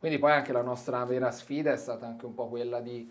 [0.00, 3.08] Quindi poi anche la nostra vera sfida è stata anche un po' quella di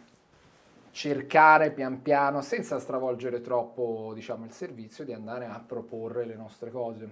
[0.99, 6.71] cercare pian piano, senza stravolgere troppo diciamo, il servizio, di andare a proporre le nostre
[6.71, 7.09] cose.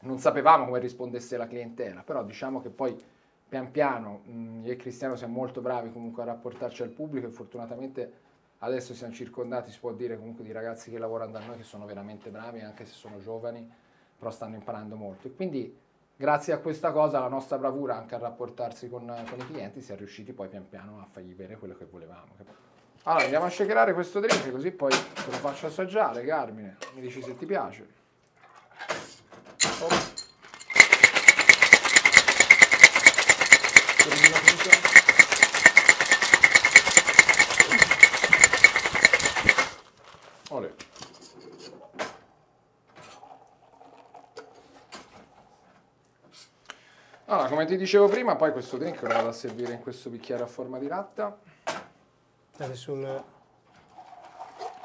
[0.00, 3.00] Non sapevamo come rispondesse la clientela, però diciamo che poi
[3.48, 7.30] pian piano mh, io e Cristiano siamo molto bravi comunque a rapportarci al pubblico e
[7.30, 8.12] fortunatamente
[8.58, 11.86] adesso siamo circondati, si può dire comunque, di ragazzi che lavorano da noi che sono
[11.86, 13.72] veramente bravi, anche se sono giovani,
[14.18, 15.28] però stanno imparando molto.
[15.28, 15.72] E quindi
[16.16, 19.92] grazie a questa cosa, la nostra bravura anche a rapportarsi con, con i clienti, si
[19.92, 22.70] è riusciti poi pian piano a fargli bere quello che volevamo.
[23.04, 26.76] Allora, andiamo a shakerare questo drink così poi te lo faccio assaggiare, Carmine.
[26.94, 27.86] Mi dici se ti piace.
[29.80, 30.20] Oh.
[47.32, 50.42] Allora, come ti dicevo prima, poi questo drink lo vado a servire in questo bicchiere
[50.42, 51.36] a forma di latta.
[52.72, 53.24] Sul...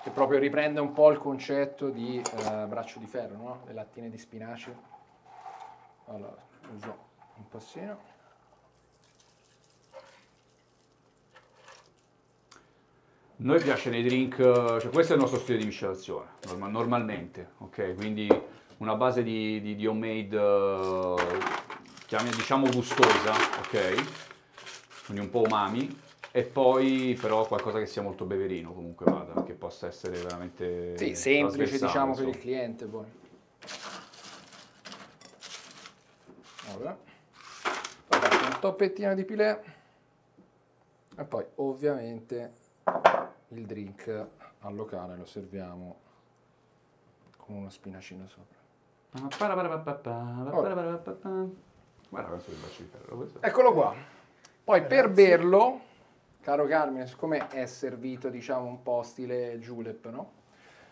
[0.03, 3.61] Che proprio riprende un po' il concetto di eh, braccio di ferro, no?
[3.67, 4.73] Le lattine di spinaci.
[6.05, 6.35] Allora,
[6.73, 6.97] uso
[7.35, 8.15] un passino.
[13.39, 17.93] Noi piace nei drink, cioè questo è il nostro stile di miscelazione, norma- normalmente, ok?
[17.95, 18.27] Quindi
[18.77, 21.15] una base di, di, di homemade, uh,
[22.07, 25.05] chiami- diciamo gustosa, ok?
[25.05, 26.05] Quindi un po' umami,
[26.37, 31.15] e poi però qualcosa che sia molto beverino comunque vada, che possa essere veramente Sì,
[31.15, 33.05] semplice diciamo per il cliente poi.
[36.69, 36.95] Allora.
[38.09, 39.59] Un toppettino di pilè
[41.15, 42.53] e poi ovviamente
[43.47, 44.25] il drink
[44.59, 45.99] al locale lo serviamo
[47.35, 48.57] con uno spinacino sopra.
[52.09, 53.95] Guarda questo che bacio di ferro, questo- Eccolo qua.
[54.63, 55.86] Poi per berlo,
[56.47, 60.31] caro Carmine, siccome è servito diciamo un po' stile julep, no?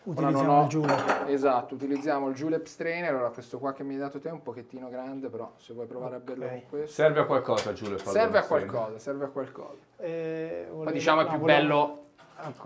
[0.02, 1.24] Utilizziamo ho- il julep.
[1.28, 3.08] Esatto, utilizziamo il julep strainer.
[3.14, 5.86] Allora, questo qua che mi hai dato te è un pochettino grande, però se vuoi
[5.86, 6.92] provare a berlo con questo.
[6.94, 7.96] Serve a qualcosa Giulio?
[7.96, 9.78] Serve a qualcosa, serve a qualcosa.
[9.96, 12.04] Eh, Poi volevo- diciamo è no, più volevo- bello.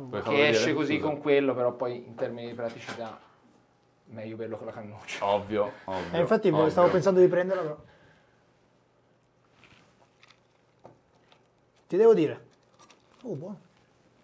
[0.09, 1.07] Puoi che esce così Scusa.
[1.07, 3.17] con quello, però poi in termini di praticità
[4.07, 5.25] meglio berlo con la cannuccia.
[5.27, 6.17] Ovvio, ovvio.
[6.17, 6.69] Eh, infatti ovvio.
[6.71, 7.77] stavo pensando di prenderla, però.
[11.87, 12.49] Ti devo dire.
[13.23, 13.69] Oh, buono.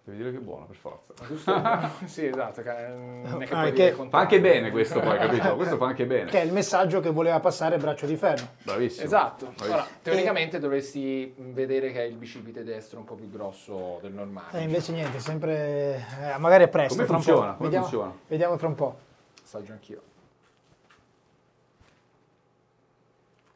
[0.03, 1.13] Devi dire che è buono, per forza.
[1.27, 1.53] Giusto?
[2.07, 2.61] sì, esatto.
[2.61, 5.55] che- Non è che Ah, Fa anche bene questo poi, capito?
[5.57, 6.29] Questo fa anche bene.
[6.31, 8.47] Che è il messaggio che voleva passare Braccio di Ferro.
[8.63, 9.05] Bravissimo.
[9.05, 9.45] Esatto.
[9.47, 9.73] Bravissimo.
[9.73, 14.57] Ora, teoricamente dovresti vedere che è il bicipite destro un po' più grosso del normale.
[14.59, 16.05] E invece niente, sempre...
[16.33, 16.95] eh, magari è presto.
[16.95, 17.47] Come funziona?
[17.53, 18.13] Come Vediamo, funziona?
[18.27, 18.97] vediamo tra un po'.
[19.43, 20.01] Assaggio anch'io.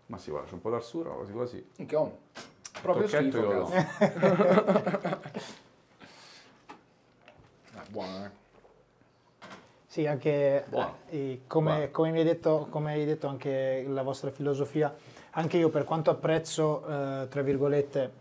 [0.07, 1.65] Ma sì, guarda, c'è un po' d'arsura, quasi quasi.
[1.85, 2.17] Che ho
[2.81, 3.51] proprio Tocchetto schifo.
[3.51, 5.19] io cazzo.
[7.75, 8.29] Ah, buono, eh.
[9.87, 10.65] Sì, anche
[11.09, 14.93] eh, come, come mi hai detto, come hai detto anche la vostra filosofia,
[15.31, 18.11] anche io per quanto apprezzo, eh, tra virgolette,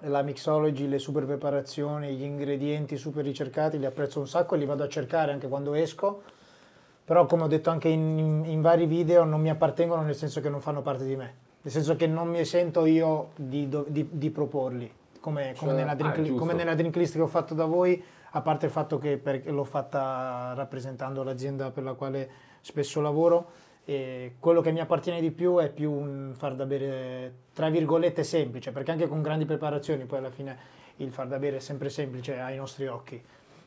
[0.00, 4.66] la mixology, le super preparazioni, gli ingredienti super ricercati, li apprezzo un sacco e li
[4.66, 6.22] vado a cercare anche quando esco,
[7.04, 10.42] però come ho detto anche in, in- in vari video non mi appartengono nel senso
[10.42, 11.34] che non fanno parte di me,
[11.64, 15.94] nel senso che non mi sento io di, di- di proporli, come, come Cioè, nella
[15.94, 18.98] drink, ah, come nella drink list che ho fatto da voi, a parte il fatto
[18.98, 22.28] che per- l'ho fatta rappresentando l'azienda per la quale
[22.60, 27.32] spesso lavoro, e quello che mi appartiene di più è più un far da bere
[27.54, 30.58] tra virgolette semplice, perché anche con grandi preparazioni poi alla fine
[30.96, 33.22] il far da bere è sempre semplice ai nostri occhi.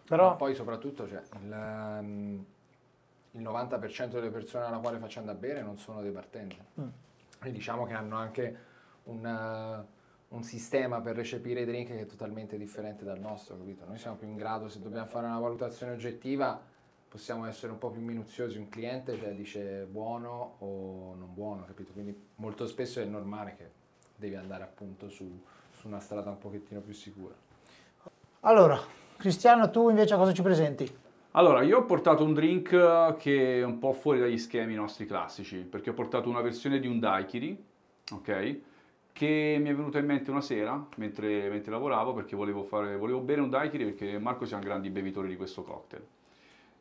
[0.08, 2.46] Però Ma poi soprattutto cioè, il, ehm,
[3.32, 6.64] il 90% delle persone alla quale facciamo da bere non sono dei bartender.
[6.80, 6.88] Mm.
[7.41, 8.58] E diciamo che hanno anche
[9.04, 9.86] un, eh,
[10.30, 13.86] un sistema per recepire i drink che è totalmente differente dal nostro, capito?
[13.86, 16.60] Noi siamo più in grado, se dobbiamo fare una valutazione oggettiva,
[17.08, 18.58] possiamo essere un po' più minuziosi.
[18.58, 21.93] Un cliente cioè, dice buono o non buono, capito?
[21.93, 23.69] Quindi molto spesso è normale che
[24.15, 27.34] devi andare appunto su, su una strada un pochettino più sicura.
[28.41, 28.80] Allora,
[29.17, 31.06] Cristiano, tu invece cosa ci presenti?
[31.38, 35.06] Allora, io ho portato un drink eh, che è un po' fuori dagli schemi nostri
[35.06, 37.63] classici, perché ho portato una versione di un daiquiri,
[38.12, 38.60] ok?
[39.13, 43.19] Che mi è venuta in mente una sera, mentre, mentre lavoravo, perché volevo, fare, volevo
[43.19, 46.04] bere un daiquiri, perché Marco siamo grandi bevitori di questo cocktail.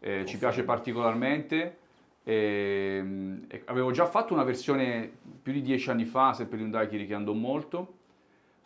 [0.01, 1.77] Eh, ci piace particolarmente.
[2.25, 5.11] ehm, e avevo già fatto una versione
[5.43, 7.93] più di dieci anni fa, sempre di un daiquiri che andò molto,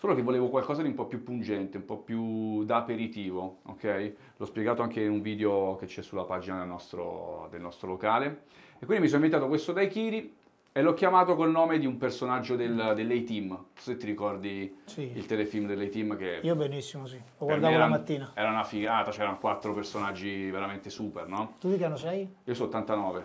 [0.00, 4.12] Solo che volevo qualcosa di un po' più pungente, un po' più da aperitivo, ok?
[4.38, 8.44] L'ho spiegato anche in un video che c'è sulla pagina del nostro, del nostro locale.
[8.78, 10.34] E quindi mi sono inventato questo Daiquiri
[10.72, 13.48] e l'ho chiamato col nome di un personaggio del, dell'A-Team.
[13.48, 17.20] Non so se ti ricordi Sì, il telefilm dell'A-Team che io benissimo, sì.
[17.36, 18.32] Lo guardavo la mattina.
[18.34, 21.56] Era una figata, c'erano quattro personaggi veramente super, no?
[21.60, 22.26] Tu di che anno sei?
[22.44, 23.24] Io sono 89,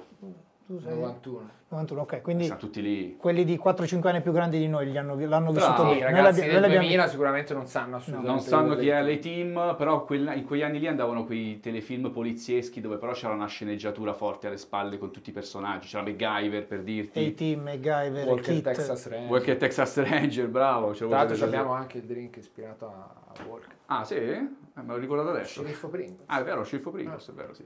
[0.67, 1.49] Tu sei 91.
[1.67, 3.17] 91, ok, quindi siamo tutti lì.
[3.17, 5.99] quelli di 4-5 anni più grandi di noi hanno- l'hanno vissuto Sì, bene.
[5.99, 9.07] Noi ragazzi del noi l'abbiamo- 2000 sicuramente non sanno assolutamente Non sanno chi è quello
[9.09, 13.45] l'A-Team, però quella- in quegli anni lì andavano quei telefilm polizieschi dove però c'era una
[13.47, 15.87] sceneggiatura forte alle spalle con tutti i personaggi.
[15.87, 17.25] C'era MacGyver per dirti.
[17.25, 18.63] A-Team, MacGyver, Walker Kit.
[18.63, 19.29] Texas Ranger.
[19.29, 20.91] Walker Texas Ranger, bravo.
[20.93, 23.73] Tra l'altro abbiamo anche il drink ispirato a a Walker.
[23.87, 24.15] Ah, sì?
[24.15, 25.61] Eh, me l'ho ricordato adesso.
[25.61, 26.23] Sceriffo Pringles.
[26.27, 27.65] Ah, è vero, Schiffo Pringles, è vero, sì.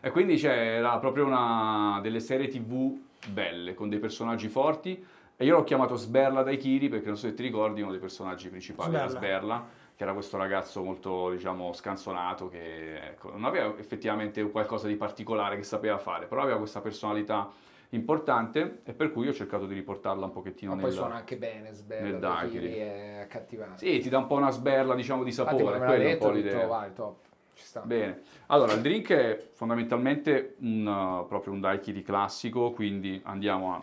[0.00, 5.04] E quindi c'era proprio una delle serie TV belle, con dei personaggi forti.
[5.36, 8.00] E io l'ho chiamato Sberla dai Kiri, perché non so se ti ricordi, uno dei
[8.00, 9.28] personaggi principali era Sberla.
[9.28, 14.96] Sberla, che era questo ragazzo molto, diciamo, scanzonato, che ecco, non aveva effettivamente qualcosa di
[14.96, 17.48] particolare che sapeva fare, però aveva questa personalità
[17.90, 20.82] importante e per cui ho cercato di riportarla un pochettino nel...
[20.82, 23.86] poi suona anche bene, sberla, è accattivante.
[23.86, 26.18] Sì, ti dà un po' una sberla, diciamo, di Infatti, sapore, l'ha quella è un
[26.18, 26.66] po' ho detto, l'idea.
[26.66, 27.16] vai, top,
[27.54, 27.80] ci sta.
[27.80, 33.82] Bene, allora il drink è fondamentalmente un, uh, proprio un daiquiri classico, quindi andiamo a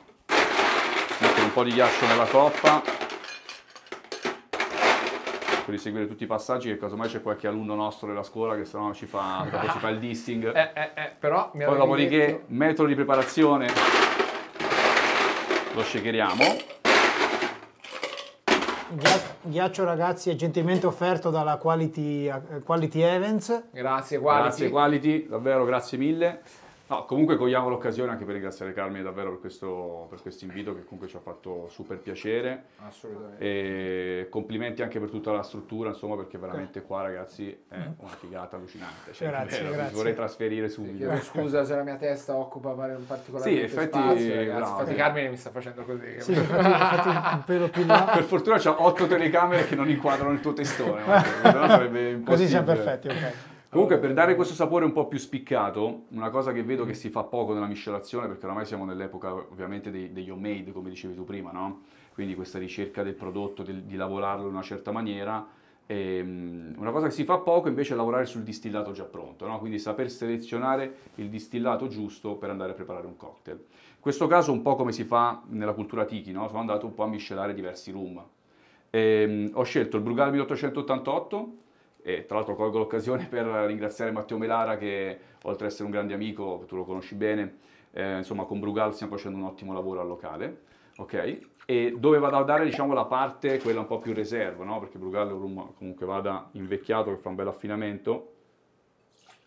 [1.22, 3.05] mettere un po' di ghiaccio nella coppa
[5.66, 8.94] per riseguire tutti i passaggi che casomai c'è qualche alunno nostro della scuola che sennò
[8.94, 10.34] ci fa, ci fa il dissing.
[10.56, 13.68] Eh, eh, eh, però mi Poi dopodiché detto- metodo di preparazione
[15.74, 16.44] lo shakeriamo.
[18.90, 23.64] Ghia- Ghiaccio ragazzi è gentilmente offerto dalla Quality, eh, Quality Events.
[23.72, 24.44] Grazie, quality.
[24.48, 26.42] Grazie Quality, davvero grazie mille.
[26.88, 30.84] No, comunque cogliamo l'occasione anche per ringraziare Carmine davvero per questo, per questo invito che
[30.84, 33.44] comunque ci ha fatto super piacere Assolutamente.
[33.44, 38.58] e complimenti anche per tutta la struttura insomma perché veramente qua ragazzi è una figata
[38.58, 39.14] allucinante.
[39.14, 39.96] Cioè, Grazie, mi grazie.
[39.96, 40.98] vorrei trasferire subito.
[40.98, 44.70] chiedo scusa se la mia testa occupa un particolare Sì, effetti, spazio, ragazzi.
[44.70, 44.96] Infatti sì.
[44.96, 46.22] Carmine mi sta facendo così.
[46.22, 48.12] Sì, infatti, infatti un pelo più in là.
[48.14, 52.24] Per fortuna c'ha otto telecamere che non inquadrano il tuo testone, guarda, sennò sarebbe impossibile.
[52.26, 53.34] Così siamo perfetti, ok.
[53.76, 57.10] Comunque per dare questo sapore un po' più spiccato, una cosa che vedo che si
[57.10, 61.26] fa poco nella miscelazione, perché oramai siamo nell'epoca ovviamente dei- degli homemade, come dicevi tu
[61.26, 61.82] prima, no?
[62.14, 65.46] Quindi questa ricerca del prodotto, del- di lavorarlo in una certa maniera.
[65.88, 69.60] Ehm, una cosa che si fa poco invece è lavorare sul distillato già pronto, no?
[69.60, 73.58] quindi saper selezionare il distillato giusto per andare a preparare un cocktail.
[73.58, 76.48] In questo caso un po' come si fa nella cultura tiki, no?
[76.48, 78.24] sono andato un po' a miscelare diversi rum.
[78.90, 81.64] Ehm, ho scelto il Brugal 1888
[82.08, 86.14] e tra l'altro colgo l'occasione per ringraziare Matteo Melara che oltre ad essere un grande
[86.14, 87.58] amico, tu lo conosci bene,
[87.92, 90.62] eh, insomma con Brugal stiamo facendo un ottimo lavoro al locale,
[90.98, 91.40] ok?
[91.66, 94.80] E dove vado a dare diciamo la parte, quella un po' più reserva, no?
[94.80, 98.34] Perché Brugal è un rum comunque vada invecchiato che fa un bel affinamento,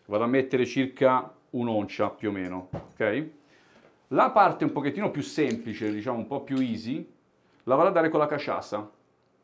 [0.07, 3.27] vado a mettere circa un'oncia più o meno, ok?
[4.09, 7.09] La parte un pochettino più semplice, diciamo un po' più easy,
[7.63, 8.97] la vado a dare con la caciassa.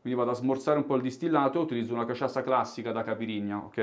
[0.06, 3.78] Quindi vado a smorzare un po' il distillato, utilizzo una caciassa classica da capirigna, ok?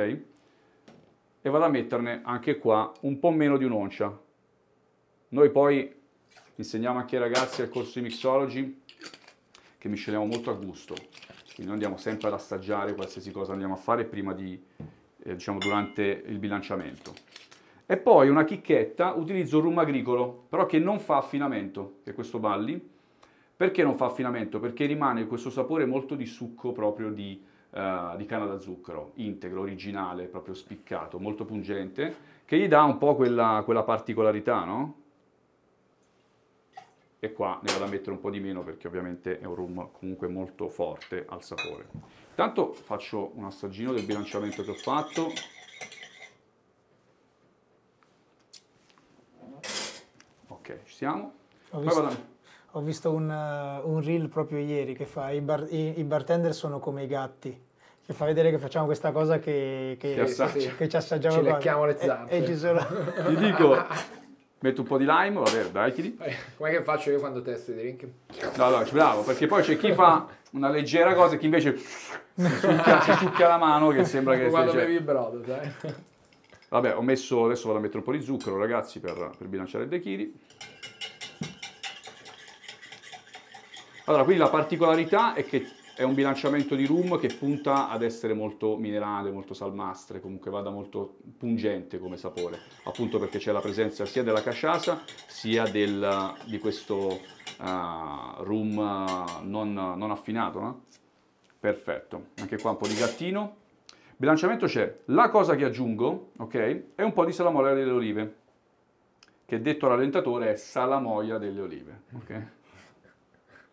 [1.42, 4.16] E vado a metterne anche qua un po' meno di un'oncia.
[5.30, 5.92] Noi poi
[6.54, 8.82] insegniamo anche ai ragazzi al corso di mixology
[9.78, 10.94] che misceliamo molto a gusto.
[10.94, 14.56] Quindi noi andiamo sempre ad assaggiare qualsiasi cosa andiamo a fare prima di,
[15.24, 17.12] eh, diciamo, durante il bilanciamento.
[17.84, 22.14] E poi una chicchetta, utilizzo il rum agricolo, però che non fa affinamento, che è
[22.14, 22.90] questo Balli.
[23.62, 24.58] Perché non fa affinamento?
[24.58, 29.60] Perché rimane questo sapore molto di succo proprio di, eh, di canna da zucchero, integro,
[29.60, 34.96] originale, proprio spiccato, molto pungente, che gli dà un po' quella, quella particolarità, no?
[37.20, 39.90] E qua ne vado a mettere un po' di meno perché ovviamente è un rum
[39.92, 41.86] comunque molto forte al sapore.
[42.30, 45.30] Intanto faccio un assaggino del bilanciamento che ho fatto.
[50.48, 51.32] Ok, ci siamo.
[51.70, 52.31] Ho Poi visto, vado a-
[52.72, 56.54] ho visto un, eh, un reel proprio ieri che fa i, bar- i- i bartender
[56.54, 57.70] sono come i gatti.
[58.04, 61.84] Che fa vedere che facciamo questa cosa che, che, Che che ci assaggiamo Ci lecchiamo
[61.84, 62.36] le E- zampe.
[62.36, 62.80] E, ci sono...
[63.28, 63.76] Ti dico,
[64.60, 67.70] metto un po' di lime, vabbè, dai, chi Eh, Com'è che faccio io quando testo
[67.70, 68.06] i drink?
[68.56, 72.48] No, no, bravo, perché poi c'è chi fa una leggera cosa e chi invece si
[72.58, 75.70] succhia, si succhia la mano che sembra che quando bevi il brodo, sai?
[76.70, 79.84] Vabbè, ho messo, adesso vado a mettere un po' di zucchero, ragazzi, per, per bilanciare
[79.84, 80.40] il daiquiri.
[84.06, 88.34] Allora, quindi la particolarità è che è un bilanciamento di rum che punta ad essere
[88.34, 94.04] molto minerale, molto salmastre, comunque vada molto pungente come sapore, appunto perché c'è la presenza
[94.06, 97.20] sia della caciasa sia del, di questo
[97.58, 100.84] ah, rum ah, non, non affinato, no?
[101.60, 103.56] Perfetto, anche qua un po' di gattino.
[104.16, 104.92] Bilanciamento c'è.
[105.06, 108.34] La cosa che aggiungo, ok, è un po' di salamoia delle olive,
[109.46, 112.46] che detto rallentatore è salamoia delle olive, ok?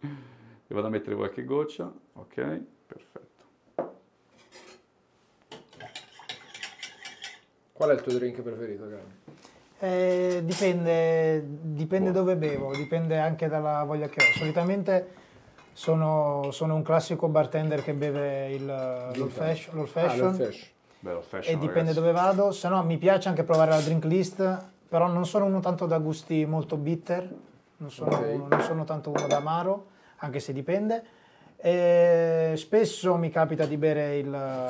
[0.01, 3.27] E vado a mettere qualche goccia, ok, perfetto.
[7.73, 9.17] Qual è il tuo drink preferito, Carmine?
[9.81, 14.37] Eh, dipende, dipende dove bevo, dipende anche dalla voglia che ho.
[14.37, 15.07] Solitamente
[15.71, 20.67] sono, sono un classico bartender che beve il, l'old fashion, l'old Ah, fashion l'old fashion.
[21.01, 21.99] Bello fashion, e dipende ragazzi.
[21.99, 22.51] dove vado.
[22.51, 25.97] Se no mi piace anche provare la drink list, però non sono uno tanto da
[25.99, 27.33] gusti molto bitter,
[27.79, 28.29] non sono, Ok.
[28.33, 29.87] uno- non sono tanto uno d'amaro,
[30.17, 31.03] anche se dipende.
[31.57, 34.67] E spesso mi capita di bere il,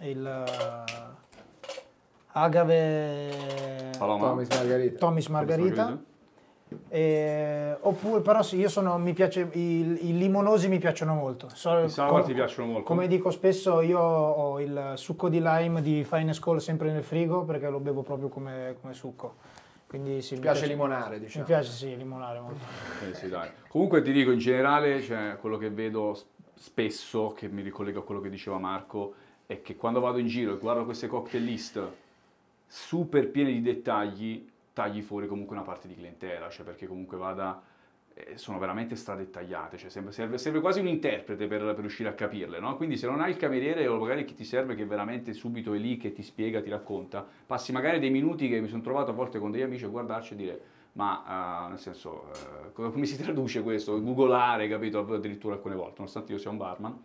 [0.00, 0.44] il
[2.32, 4.28] agave Paloma.
[4.28, 4.98] Tommy's Margarita.
[4.98, 5.98] Tommy's Margarita.
[6.88, 11.48] E- oppure, però sì, io sono, mi piace, i, i limonosi mi piacciono molto.
[11.52, 12.86] So- I sour com- ti piacciono molto?
[12.86, 17.44] Come dico spesso, io ho il succo di lime di Finest Call sempre nel frigo
[17.44, 19.34] perché lo bevo proprio come, come succo.
[19.94, 21.44] Quindi sì, Mi mi piace limonare, Mi diciamo.
[21.44, 22.64] piace sì, limonare molto.
[23.08, 23.48] Eh sì, dai.
[23.68, 26.20] Comunque ti dico, in generale, cioè, quello che vedo
[26.56, 29.14] spesso, che mi ricollego a quello che diceva Marco,
[29.46, 31.80] è che quando vado in giro e guardo queste cocktail list
[32.66, 37.62] super piene di dettagli, tagli fuori comunque una parte di clientela, cioè perché comunque vada,
[38.36, 42.76] sono veramente stradettagliate, cioè serve, serve- quasi un interprete per, per riuscire a capirle, no?
[42.76, 45.78] Quindi se non hai il cameriere o magari chi ti serve che veramente subito è
[45.78, 49.14] lì, che ti spiega, ti racconta, passi magari dei minuti che mi sono trovato a
[49.14, 50.60] volte con degli amici a guardarci e dire
[50.94, 54.00] ma eh, nel senso eh, come come si traduce questo?
[54.00, 55.00] Googolare, capito?
[55.00, 57.02] Addirittura alcune volte, nonostante io sia un barman.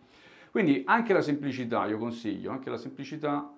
[0.52, 3.52] Quindi anche la semplicità, io consiglio, anche la semplicità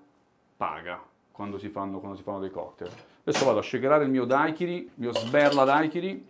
[0.58, 2.92] paga quando si fanno, quando si fanno dei cocktail.
[3.24, 6.30] Adesso vado a shakerare il mio daiquiri, il mio sberla daiquiri.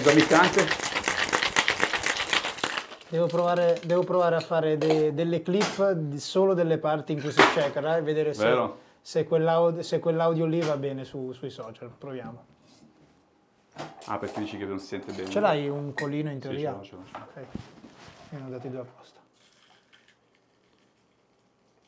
[0.00, 0.64] Solito piccante?
[3.08, 7.32] Devo provare, devo provare a fare de- delle clip di- solo delle parti in cui
[7.32, 8.70] si shakera e vedere se,
[9.00, 11.90] se quell'audio, se quell'audio lì va bene su- sui social.
[11.98, 12.44] Proviamo.
[14.04, 15.30] Ah, perché dici che non si sente bene?
[15.30, 16.70] Ce l'hai un colino in Sì, teoria?
[16.72, 17.24] l'ho, ce l'ho, ce l'ho.
[17.24, 17.46] Ok.
[18.30, 19.18] Mi hanno dati due apposta.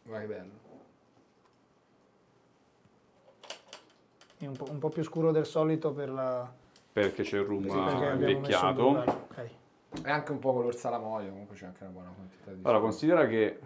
[0.05, 0.51] Vai bello.
[4.39, 6.59] È un po', un po' più scuro del solito per la...
[6.93, 8.89] Perché c'è il rum invecchiato.
[8.91, 9.11] burraro.
[9.31, 9.51] Ok.
[10.05, 12.61] E anche un po' color salamoio, comunque c'è anche una buona quantità di...
[12.63, 13.61] Allora, considera che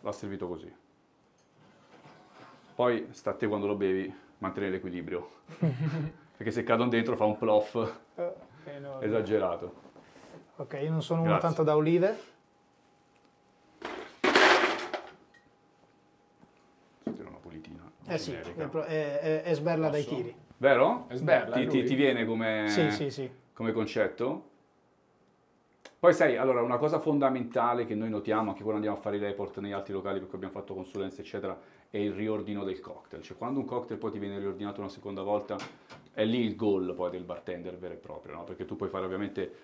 [0.00, 0.72] l'ha servito così.
[2.74, 5.28] Poi sta a te quando lo bevi mantenere l'equilibrio.
[6.36, 7.98] Perché se cadono dentro fa un plof
[8.64, 9.84] Eh, no, esagerato.
[10.56, 11.48] Ok, io non sono uno Grazie.
[11.48, 12.18] tanto da olive.
[17.02, 17.90] Sentire una pulitina.
[18.06, 18.64] Eh sì, generica.
[18.64, 20.14] è, pro- è- è- è sberla dai Posso?
[20.16, 20.36] chili.
[20.58, 21.04] Vero?
[21.08, 23.30] È sberla, Ti, ti- ti viene come, Sì, sì, sì.
[23.52, 24.54] come concetto?
[25.98, 29.18] Poi sai, allora una cosa fondamentale che noi notiamo anche quando andiamo a fare i
[29.18, 31.58] report negli altri locali perché abbiamo fatto consulenze eccetera
[31.90, 35.22] è il riordino del cocktail, cioè quando un cocktail poi ti viene riordinato una seconda
[35.22, 35.56] volta
[36.12, 38.44] è lì il goal poi del bartender vero e proprio, no?
[38.44, 39.54] perché tu puoi fare ovviamente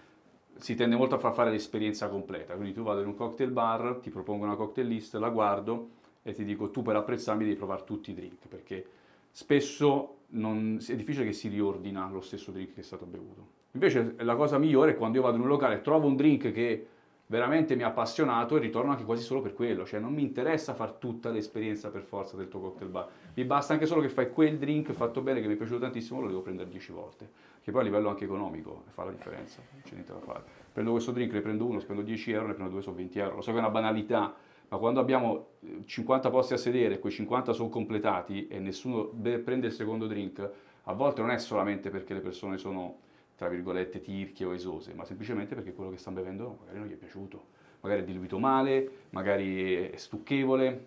[0.56, 3.98] si tende molto a far fare l'esperienza completa, quindi tu vado in un cocktail bar,
[4.02, 5.90] ti propongo una cocktail list, la guardo
[6.22, 8.86] e ti dico tu per apprezzarmi devi provare tutti i drink perché
[9.32, 13.60] spesso non- è difficile che si riordina lo stesso drink che è stato bevuto.
[13.72, 16.52] Invece la cosa migliore è quando io vado in un locale e trovo un drink
[16.52, 16.86] che
[17.26, 20.74] veramente mi ha appassionato e ritorno anche quasi solo per quello, cioè non mi interessa
[20.74, 24.30] far tutta l'esperienza per forza del tuo cocktail bar, mi basta anche solo che fai
[24.30, 27.30] quel drink fatto bene che mi è piaciuto tantissimo, lo devo prendere 10 volte,
[27.62, 30.44] che poi a livello anche economico fa la differenza, non c'è niente da fare.
[30.70, 33.36] Prendo questo drink, ne prendo uno, spendo 10 euro, ne prendo due, sono 20 euro,
[33.36, 34.34] lo so che è una banalità,
[34.72, 39.66] ma quando abbiamo eh, 50 posti a sedere, quei 50 sono completati e nessuno prende
[39.66, 40.50] il secondo drink,
[40.84, 42.96] a volte non è solamente perché le persone sono,
[43.36, 46.92] tra virgolette, tirchie o esose, ma semplicemente perché quello che stanno bevendo magari non gli
[46.92, 47.44] è piaciuto,
[47.80, 50.86] magari è diluito male, magari è stucchevole,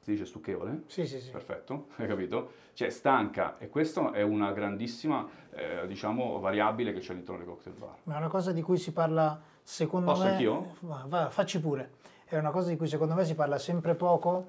[0.00, 0.84] si dice stucchevole?
[0.86, 1.30] Sì, sì, sì.
[1.30, 2.52] Perfetto, hai capito?
[2.72, 7.76] Cioè stanca e questa è una grandissima, eh, diciamo, variabile che c'è all'interno dei cocktail
[7.76, 7.96] bar.
[8.04, 10.30] Ma è una cosa di cui si parla, secondo Posso me...
[10.30, 10.76] anch'io?
[10.80, 11.98] Va, va, facci pure.
[12.30, 14.46] È una cosa di cui secondo me si parla sempre poco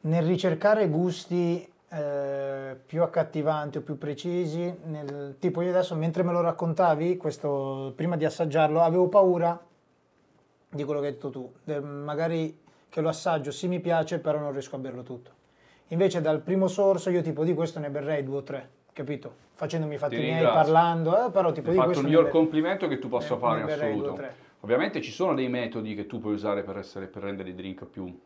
[0.00, 4.76] nel ricercare gusti eh, più accattivanti o più precisi.
[4.82, 9.64] Nel, tipo io adesso, mentre me lo raccontavi, questo, prima di assaggiarlo, avevo paura
[10.70, 11.52] di quello che hai detto tu.
[11.62, 15.30] De- magari che lo assaggio, sì mi piace, però non riesco a berlo tutto.
[15.90, 19.46] Invece dal primo sorso io tipo di questo ne berrei due o tre, capito?
[19.54, 22.88] Facendomi i fatti Ti miei, parlando, eh, però tipo Hai di questo il miglior complimento
[22.88, 24.20] che tu possa ne- fare ne in berrei due o assoluto.
[24.20, 24.46] tre.
[24.60, 27.84] Ovviamente ci sono dei metodi che tu puoi usare per, essere- per rendere i drink
[27.86, 28.18] più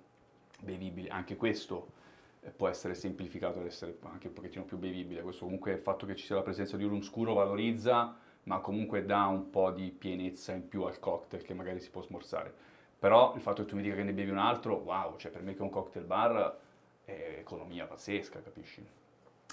[0.61, 1.89] bevibili, anche questo
[2.41, 5.21] eh, può essere semplificato ad essere anche un pochettino più bevibile.
[5.21, 9.05] Questo comunque il fatto che ci sia la presenza di rum scuro valorizza, ma comunque
[9.05, 12.53] dà un po' di pienezza in più al cocktail che magari si può smorzare.
[12.99, 15.43] Però il fatto che tu mi dica che ne bevi un altro, wow, cioè per
[15.43, 16.59] me che è un cocktail bar
[17.05, 18.85] è economia pazzesca, capisci?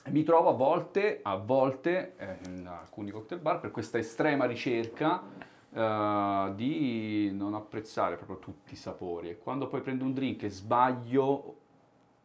[0.06, 5.22] Mi trovo a volte, a volte eh, in alcuni cocktail bar per questa estrema ricerca
[5.74, 9.30] eh, di non apprezzare proprio tutti i sapori.
[9.30, 11.55] E quando poi prendo un drink e sbaglio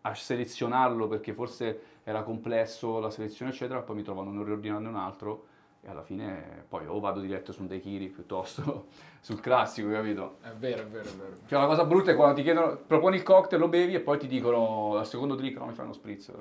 [0.02, 4.88] a selezionarlo perché forse era complesso la selezione, eccetera, poi mi trovo a non riordinarne
[4.88, 5.46] un altro
[5.80, 8.86] e alla fine poi o vado diretto su un daiquiri piuttosto
[9.20, 10.36] sul classico, capito?
[10.42, 11.36] È vero, è vero, è vero.
[11.46, 14.18] Cioè la cosa brutta è quando ti chiedono, proponi il cocktail, lo bevi e poi
[14.18, 16.32] ti dicono al secondo drink no mi fai uno spritz.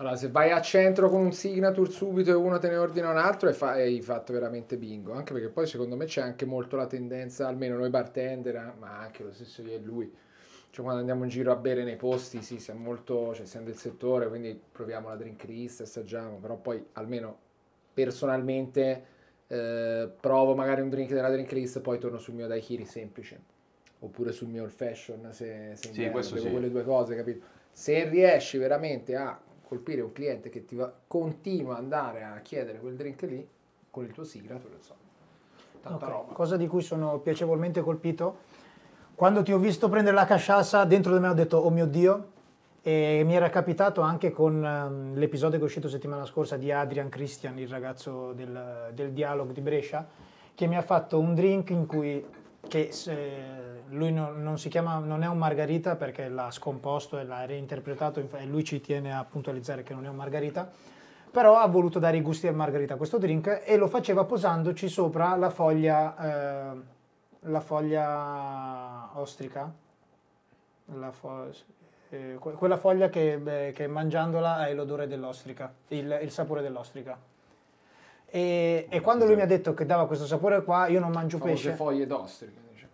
[0.00, 3.16] Allora, se vai a centro con un signature subito e uno te ne ordina un
[3.18, 5.12] altro, hai fa- hai fatto veramente bingo.
[5.12, 8.98] Anche perché poi secondo me c'è anche molto la tendenza, almeno noi bartender, eh, ma
[8.98, 10.08] anche lo stesso io e lui.
[10.70, 13.74] Cioè quando andiamo in giro a bere nei posti, sì, siamo molto, cioè siamo del
[13.74, 17.36] settore, quindi proviamo la drink list, assaggiamo, però poi almeno
[17.92, 19.04] personalmente
[19.48, 23.56] eh, provo magari un drink della drink list, poi torno sul mio daiquiri semplice.
[24.00, 26.48] Oppure sul mio old fashion, se, se Sì, questo sì.
[26.50, 27.44] quelle due cose, capito?
[27.72, 29.36] Se riesci veramente a
[29.68, 33.46] colpire un cliente che ti va- continua ad andare a chiedere quel drink lì,
[33.90, 34.94] con il tuo sigla, te lo so.
[35.82, 36.32] Tanta Ok, roba.
[36.32, 38.38] Cosa di cui sono piacevolmente colpito.
[39.14, 42.36] Quando ti ho visto prendere la casciassa, dentro di me ho detto, oh mio Dio,
[42.80, 47.10] e mi era capitato anche con ehm, l'episodio che è uscito settimana scorsa di Adrian
[47.10, 50.06] Christian, il ragazzo del, del Dialog di Brescia,
[50.54, 52.24] che mi ha fatto un drink in cui,
[52.66, 57.24] che se- lui non, non si chiama, non è un margarita perché l'ha scomposto e
[57.24, 60.68] l'ha reinterpretato, e lui ci tiene a puntualizzare che non è un margarita,
[61.30, 64.88] però ha voluto dare i gusti del margarita a questo drink e lo faceva posandoci
[64.88, 66.76] sopra la foglia, eh,
[67.40, 69.72] la foglia ostrica,
[70.94, 71.50] la fo-
[72.10, 77.18] eh, que- quella foglia che, beh, che mangiandola hai l'odore dell'ostrica, il, il sapore dell'ostrica.
[78.30, 81.38] E, e quando lui mi ha detto che dava questo sapore qua, io non mangio
[81.38, 81.76] Famose pesce.
[81.76, 82.60] foglie d'ostriche.
[82.70, 82.86] dice.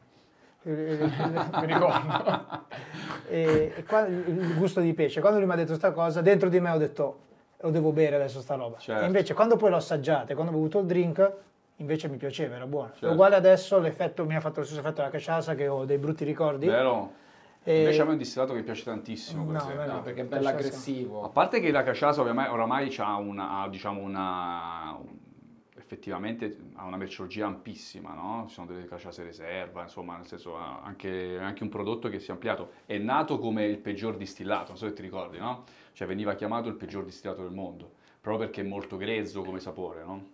[0.62, 2.64] Mi ricordo.
[3.28, 5.20] e, e qua- il gusto di pesce.
[5.20, 7.18] Quando lui mi ha detto questa cosa, dentro di me ho detto
[7.60, 8.78] lo devo bere adesso sta roba.
[8.78, 9.02] Certo.
[9.02, 11.32] E invece quando poi l'ho assaggiata e quando ho bevuto il drink,
[11.76, 12.90] invece mi piaceva, era buono.
[12.92, 13.10] Certo.
[13.10, 16.24] Uguale adesso l'effetto mi ha fatto lo stesso effetto della casciasa che ho dei brutti
[16.24, 16.66] ricordi.
[16.66, 17.22] Vero?
[17.62, 19.50] E- Invece a me è un distillato che piace tantissimo.
[19.50, 20.48] No, me No, perché è bello Casciasa.
[20.48, 21.30] A aggressivo.
[21.30, 24.98] parte che la caciasa oramai, oramai ha una, diciamo una,
[25.84, 28.46] effettivamente ha una merceologia ampissima, no?
[28.48, 32.32] Ci sono delle caciase riserva, insomma, nel senso anche, anche un prodotto che si è
[32.32, 32.70] ampliato.
[32.86, 35.64] È nato come il peggior distillato, non so se ti ricordi, no?
[35.92, 40.02] Cioè veniva chiamato il peggior distillato del mondo, proprio perché è molto grezzo come sapore,
[40.04, 40.28] no?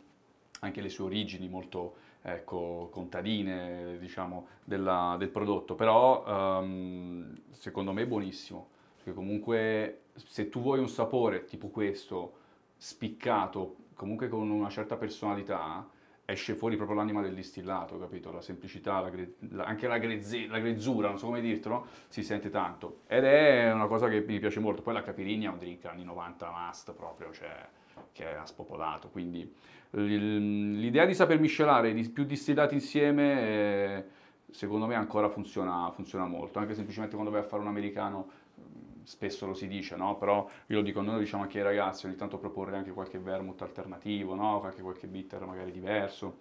[0.60, 8.02] Anche le sue origini molto ecco, contadine, diciamo, della- del prodotto, però ehm, secondo me
[8.02, 12.38] è buonissimo, perché comunque se tu vuoi un sapore tipo questo,
[12.76, 15.86] spiccato, comunque con una certa personalità,
[16.24, 18.32] esce fuori proprio l'anima del distillato, capito?
[18.32, 22.22] La semplicità, la gre- la- anche la, grezze- la grezzura, non so come dirtelo, si
[22.22, 23.00] sente tanto.
[23.06, 24.80] Ed è una cosa che mi piace molto.
[24.80, 27.68] Poi la caipirinha è un drink anni 90 must proprio, cioè,
[28.12, 29.10] che ha spopolato.
[29.10, 29.52] Quindi
[29.90, 34.04] l'idea di saper miscelare di- più distillati insieme, eh,
[34.50, 36.58] secondo me ancora funziona, funziona molto.
[36.58, 38.30] Anche semplicemente quando vai a fare un americano,
[39.04, 40.16] spesso lo si dice, no?
[40.16, 43.18] Però io lo dico, noi lo diciamo anche ai ragazzi, ogni tanto proporre anche qualche
[43.18, 44.62] vermouth alternativo, no?
[44.62, 46.38] Anche qualche bitter magari diverso.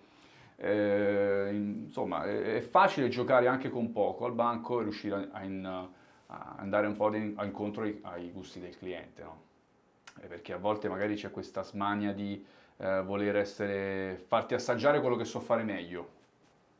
[0.57, 5.43] Eh, in- insomma, è, facile giocare anche con poco al banco e riuscire a, a
[5.43, 5.87] in-
[6.31, 9.41] a andare un po' di- a incontro ai, ai gusti del cliente, no?
[10.21, 12.43] Eh, Perché a volte magari c'è questa smania di
[12.77, 16.17] eh, voler essere, farti assaggiare quello che so fare meglio,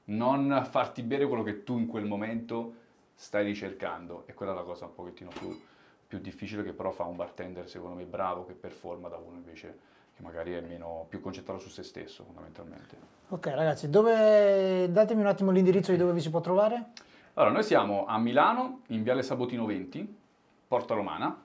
[0.06, 2.74] non farti bere quello che tu in quel momento
[3.20, 4.24] stai ricercando.
[4.28, 5.62] E quella è la cosa un pochettino più,
[6.08, 9.78] più difficile che però fa un bartender, secondo me, bravo, che performa da uno invece
[10.16, 12.96] che magari è meno, più concentrato su se stesso, fondamentalmente.
[13.30, 14.90] Ok ragazzi, dove...
[14.92, 16.92] datemi un attimo l'indirizzo di dove vi si può trovare.
[17.34, 20.18] Allora, noi siamo a Milano, in Viale Sabotino 20,
[20.68, 21.44] Porta Romana,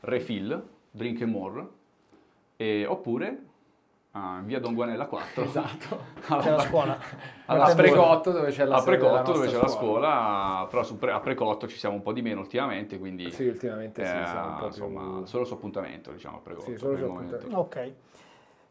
[0.00, 1.66] Refill, Drink and More,
[2.56, 3.38] e, oppure
[4.16, 5.44] a Via Don Guanella 4.
[5.44, 6.04] Esatto.
[6.40, 6.98] C'è la scuola.
[7.46, 7.74] Alla a.
[7.74, 11.68] Precotto dove c'è la a Precotto dove c'è la scuola, però su Pre- a Precotto
[11.68, 14.58] ci siamo un po' di meno ultimamente, quindi Sì, ultimamente sì, eh, siamo un po'
[14.58, 14.66] più...
[14.66, 16.70] insomma, solo su appuntamento diciamo a Precotto.
[16.70, 17.56] Sì, solo su appuntamento.
[17.58, 17.92] Ok.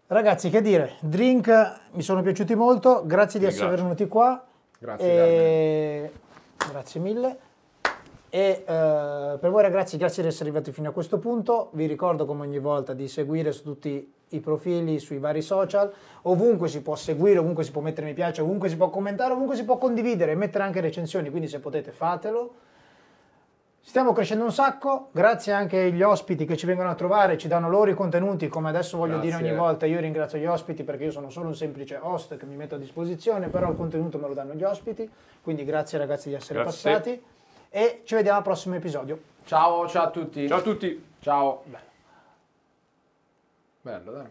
[0.07, 4.43] Ragazzi, che dire, drink mi sono piaciuti molto, grazie di essere venuti qua.
[4.77, 6.11] Grazie, E...
[6.69, 7.37] Grazie mille.
[8.29, 11.69] E eh, per voi ragazzi, grazie di essere arrivati fino a questo punto.
[11.73, 15.91] Vi ricordo come ogni volta di seguire su tutti i profili, sui vari social.
[16.23, 19.55] Ovunque si può seguire, ovunque si può mettere mi piace, ovunque si può commentare, ovunque
[19.55, 21.29] si può condividere e mettere anche recensioni.
[21.29, 22.53] Quindi se potete fatelo.
[23.87, 27.69] Stiamo crescendo un sacco, grazie anche agli ospiti che ci vengono a trovare, ci danno
[27.69, 29.47] loro i contenuti, come adesso voglio dire Grazie.
[29.47, 32.55] ogni volta, io ringrazio gli ospiti perché io sono solo un semplice host che mi
[32.55, 35.07] metto a disposizione, però il contenuto me lo danno gli ospiti,
[35.43, 36.91] quindi grazie ragazzi di essere Grazie.
[36.91, 37.23] passati
[37.69, 39.19] e ci vediamo al prossimo episodio.
[39.45, 40.47] Ciao, ciao a tutti.
[40.47, 41.05] Ciao a tutti!
[41.19, 41.93] Ciao.
[43.85, 44.23] Bello, dai.